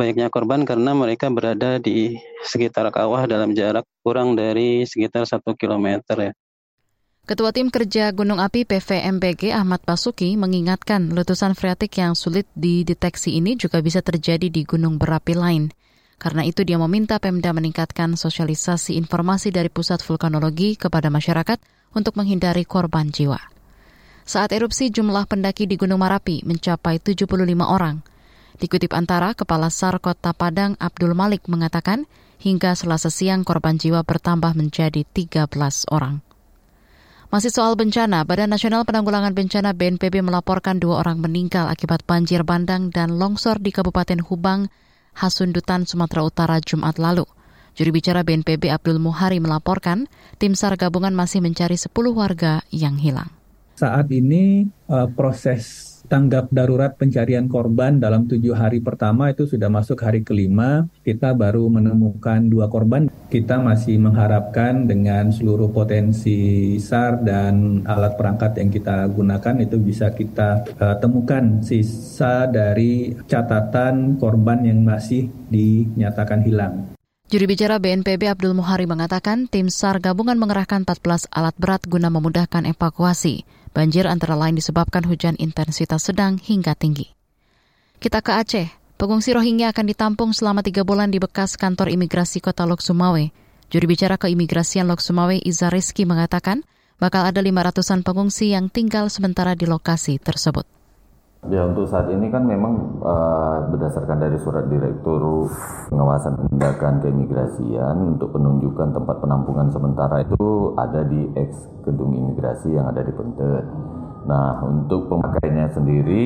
banyaknya 0.00 0.32
korban 0.32 0.64
karena 0.64 0.96
mereka 0.96 1.28
berada 1.28 1.76
di 1.76 2.16
sekitar 2.40 2.88
kawah 2.88 3.28
dalam 3.28 3.52
jarak 3.52 3.84
kurang 4.00 4.32
dari 4.32 4.88
sekitar 4.88 5.28
satu 5.28 5.52
kilometer 5.52 6.16
ya. 6.16 6.32
Ketua 7.28 7.52
Tim 7.52 7.68
Kerja 7.68 8.10
Gunung 8.16 8.40
Api 8.40 8.64
PVMBG 8.64 9.52
Ahmad 9.52 9.84
Basuki 9.84 10.34
mengingatkan 10.40 11.12
letusan 11.12 11.52
freatik 11.52 11.94
yang 12.00 12.16
sulit 12.16 12.48
dideteksi 12.56 13.36
ini 13.36 13.60
juga 13.60 13.84
bisa 13.84 14.00
terjadi 14.00 14.48
di 14.48 14.64
gunung 14.64 14.96
berapi 14.96 15.36
lain. 15.36 15.68
Karena 16.16 16.42
itu 16.42 16.64
dia 16.64 16.80
meminta 16.80 17.20
Pemda 17.22 17.52
meningkatkan 17.54 18.16
sosialisasi 18.16 18.96
informasi 18.96 19.52
dari 19.52 19.70
Pusat 19.70 20.02
Vulkanologi 20.04 20.74
kepada 20.74 21.06
masyarakat 21.12 21.60
untuk 21.94 22.16
menghindari 22.16 22.64
korban 22.66 23.08
jiwa. 23.08 23.38
Saat 24.26 24.52
erupsi 24.52 24.90
jumlah 24.90 25.24
pendaki 25.30 25.70
di 25.70 25.80
Gunung 25.80 26.02
Marapi 26.02 26.44
mencapai 26.44 26.98
75 27.00 27.30
orang. 27.62 28.02
Dikutip 28.60 28.92
antara, 28.92 29.32
Kepala 29.32 29.72
SAR 29.72 30.04
Kota 30.04 30.36
Padang 30.36 30.76
Abdul 30.76 31.16
Malik 31.16 31.48
mengatakan 31.48 32.04
hingga 32.36 32.76
selasa 32.76 33.08
siang 33.08 33.40
korban 33.40 33.80
jiwa 33.80 34.04
bertambah 34.04 34.52
menjadi 34.52 35.00
13 35.16 35.48
orang. 35.88 36.20
Masih 37.32 37.48
soal 37.48 37.72
bencana, 37.72 38.20
Badan 38.28 38.52
Nasional 38.52 38.84
Penanggulangan 38.84 39.32
Bencana 39.32 39.72
BNPB 39.72 40.20
melaporkan 40.20 40.76
dua 40.76 41.00
orang 41.00 41.24
meninggal 41.24 41.72
akibat 41.72 42.04
banjir 42.04 42.44
bandang 42.44 42.92
dan 42.92 43.16
longsor 43.16 43.64
di 43.64 43.72
Kabupaten 43.72 44.20
Hubang, 44.28 44.68
Hasundutan, 45.16 45.88
Sumatera 45.88 46.20
Utara 46.20 46.60
Jumat 46.60 47.00
lalu. 47.00 47.24
Juri 47.78 47.96
bicara 47.96 48.20
BNPB 48.26 48.68
Abdul 48.68 49.00
Muhari 49.00 49.40
melaporkan, 49.40 50.04
tim 50.36 50.52
SAR 50.52 50.76
gabungan 50.76 51.16
masih 51.16 51.40
mencari 51.40 51.80
10 51.80 51.88
warga 52.12 52.60
yang 52.74 53.00
hilang. 53.00 53.32
Saat 53.80 54.12
ini 54.12 54.68
uh, 54.92 55.08
proses 55.08 55.89
tanggap 56.10 56.50
darurat 56.50 56.98
pencarian 56.98 57.46
korban 57.46 58.02
dalam 58.02 58.26
tujuh 58.26 58.58
hari 58.58 58.82
pertama 58.82 59.30
itu 59.30 59.46
sudah 59.46 59.70
masuk 59.70 60.02
hari 60.02 60.26
kelima. 60.26 60.90
Kita 61.06 61.32
baru 61.38 61.70
menemukan 61.70 62.50
dua 62.50 62.66
korban. 62.66 63.06
Kita 63.30 63.62
masih 63.62 64.02
mengharapkan 64.02 64.90
dengan 64.90 65.30
seluruh 65.30 65.70
potensi 65.70 66.74
SAR 66.82 67.22
dan 67.22 67.86
alat 67.86 68.18
perangkat 68.18 68.58
yang 68.58 68.74
kita 68.74 69.06
gunakan 69.06 69.54
itu 69.62 69.78
bisa 69.78 70.10
kita 70.10 70.66
uh, 70.82 70.98
temukan 70.98 71.62
sisa 71.62 72.50
dari 72.50 73.14
catatan 73.30 74.18
korban 74.18 74.66
yang 74.66 74.82
masih 74.82 75.30
dinyatakan 75.46 76.42
hilang. 76.42 76.99
Juri 77.30 77.46
bicara 77.46 77.78
BNPB 77.78 78.26
Abdul 78.26 78.58
Muhari 78.58 78.90
mengatakan 78.90 79.46
tim 79.46 79.70
SAR 79.70 80.02
gabungan 80.02 80.34
mengerahkan 80.34 80.82
14 80.82 81.30
alat 81.30 81.54
berat 81.62 81.86
guna 81.86 82.10
memudahkan 82.10 82.66
evakuasi. 82.66 83.46
Banjir 83.70 84.10
antara 84.10 84.34
lain 84.34 84.58
disebabkan 84.58 85.06
hujan 85.06 85.38
intensitas 85.38 86.10
sedang 86.10 86.42
hingga 86.42 86.74
tinggi. 86.74 87.14
Kita 88.02 88.18
ke 88.18 88.34
Aceh. 88.34 88.66
Pengungsi 88.98 89.30
Rohingya 89.30 89.70
akan 89.70 89.86
ditampung 89.86 90.34
selama 90.34 90.66
tiga 90.66 90.82
bulan 90.82 91.14
di 91.14 91.22
bekas 91.22 91.54
kantor 91.54 91.94
imigrasi 91.94 92.42
kota 92.42 92.66
Lok 92.66 92.82
Sumawe. 92.82 93.30
Juri 93.70 93.86
bicara 93.86 94.18
keimigrasian 94.18 94.90
Lok 94.90 94.98
Sumawe 94.98 95.38
Iza 95.38 95.70
Rizky 95.70 96.10
mengatakan 96.10 96.66
bakal 96.98 97.30
ada 97.30 97.38
lima 97.38 97.62
ratusan 97.62 98.02
pengungsi 98.02 98.58
yang 98.58 98.74
tinggal 98.74 99.06
sementara 99.06 99.54
di 99.54 99.70
lokasi 99.70 100.18
tersebut. 100.18 100.79
Ya 101.48 101.64
untuk 101.64 101.88
saat 101.88 102.12
ini 102.12 102.28
kan 102.28 102.44
memang 102.44 103.00
uh, 103.00 103.64
berdasarkan 103.72 104.20
dari 104.20 104.36
surat 104.44 104.68
Direktur 104.68 105.48
Pengawasan 105.88 106.36
Tindakan 106.36 107.00
Keimigrasian 107.00 107.96
untuk 107.96 108.36
penunjukan 108.36 108.92
tempat 108.92 109.24
penampungan 109.24 109.72
sementara 109.72 110.20
itu 110.20 110.76
ada 110.76 111.00
di 111.08 111.32
ex 111.40 111.64
gedung 111.80 112.12
imigrasi 112.12 112.76
yang 112.76 112.92
ada 112.92 113.00
di 113.00 113.12
Pentet. 113.16 113.64
Nah 114.28 114.60
untuk 114.68 115.08
pemakaiannya 115.08 115.68
sendiri 115.72 116.24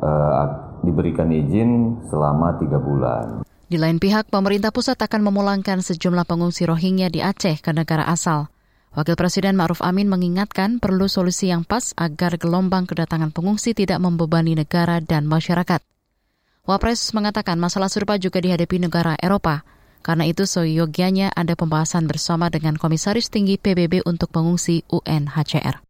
uh, 0.00 0.48
diberikan 0.80 1.28
izin 1.28 2.00
selama 2.08 2.56
tiga 2.56 2.80
bulan. 2.80 3.44
Di 3.68 3.76
lain 3.76 4.00
pihak, 4.00 4.32
pemerintah 4.32 4.72
pusat 4.72 4.96
akan 4.96 5.28
memulangkan 5.28 5.84
sejumlah 5.84 6.24
pengungsi 6.24 6.64
Rohingya 6.64 7.12
di 7.12 7.20
Aceh 7.20 7.60
ke 7.60 7.68
negara 7.72 8.08
asal. 8.08 8.53
Wakil 8.94 9.18
Presiden 9.18 9.58
Ma'ruf 9.58 9.82
Amin 9.82 10.06
mengingatkan 10.06 10.78
perlu 10.78 11.10
solusi 11.10 11.50
yang 11.50 11.66
pas 11.66 11.90
agar 11.98 12.38
gelombang 12.38 12.86
kedatangan 12.86 13.34
pengungsi 13.34 13.74
tidak 13.74 13.98
membebani 13.98 14.54
negara 14.54 15.02
dan 15.02 15.26
masyarakat. 15.26 15.82
Wapres 16.62 17.10
mengatakan 17.10 17.58
masalah 17.58 17.90
serupa 17.90 18.14
juga 18.22 18.38
dihadapi 18.38 18.78
negara 18.78 19.18
Eropa. 19.18 19.66
Karena 20.04 20.28
itu 20.28 20.46
seyogianya 20.46 21.32
ada 21.34 21.56
pembahasan 21.58 22.06
bersama 22.06 22.52
dengan 22.52 22.76
Komisaris 22.78 23.32
Tinggi 23.32 23.58
PBB 23.58 24.04
untuk 24.06 24.30
pengungsi 24.30 24.86
UNHCR. 24.86 25.80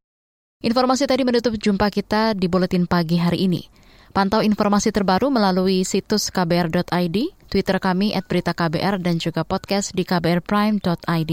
Informasi 0.65 1.05
tadi 1.05 1.29
menutup 1.29 1.61
jumpa 1.61 1.93
kita 1.93 2.33
di 2.33 2.49
Buletin 2.49 2.89
Pagi 2.89 3.21
hari 3.21 3.45
ini. 3.45 3.69
Pantau 4.15 4.41
informasi 4.41 4.95
terbaru 4.95 5.29
melalui 5.29 5.83
situs 5.83 6.31
kbr.id, 6.31 7.17
Twitter 7.51 7.77
kami 7.83 8.15
at 8.15 8.25
berita 8.31 8.55
KBR, 8.55 9.03
dan 9.03 9.19
juga 9.19 9.43
podcast 9.43 9.93
di 9.93 10.07
kbrprime.id. 10.07 11.33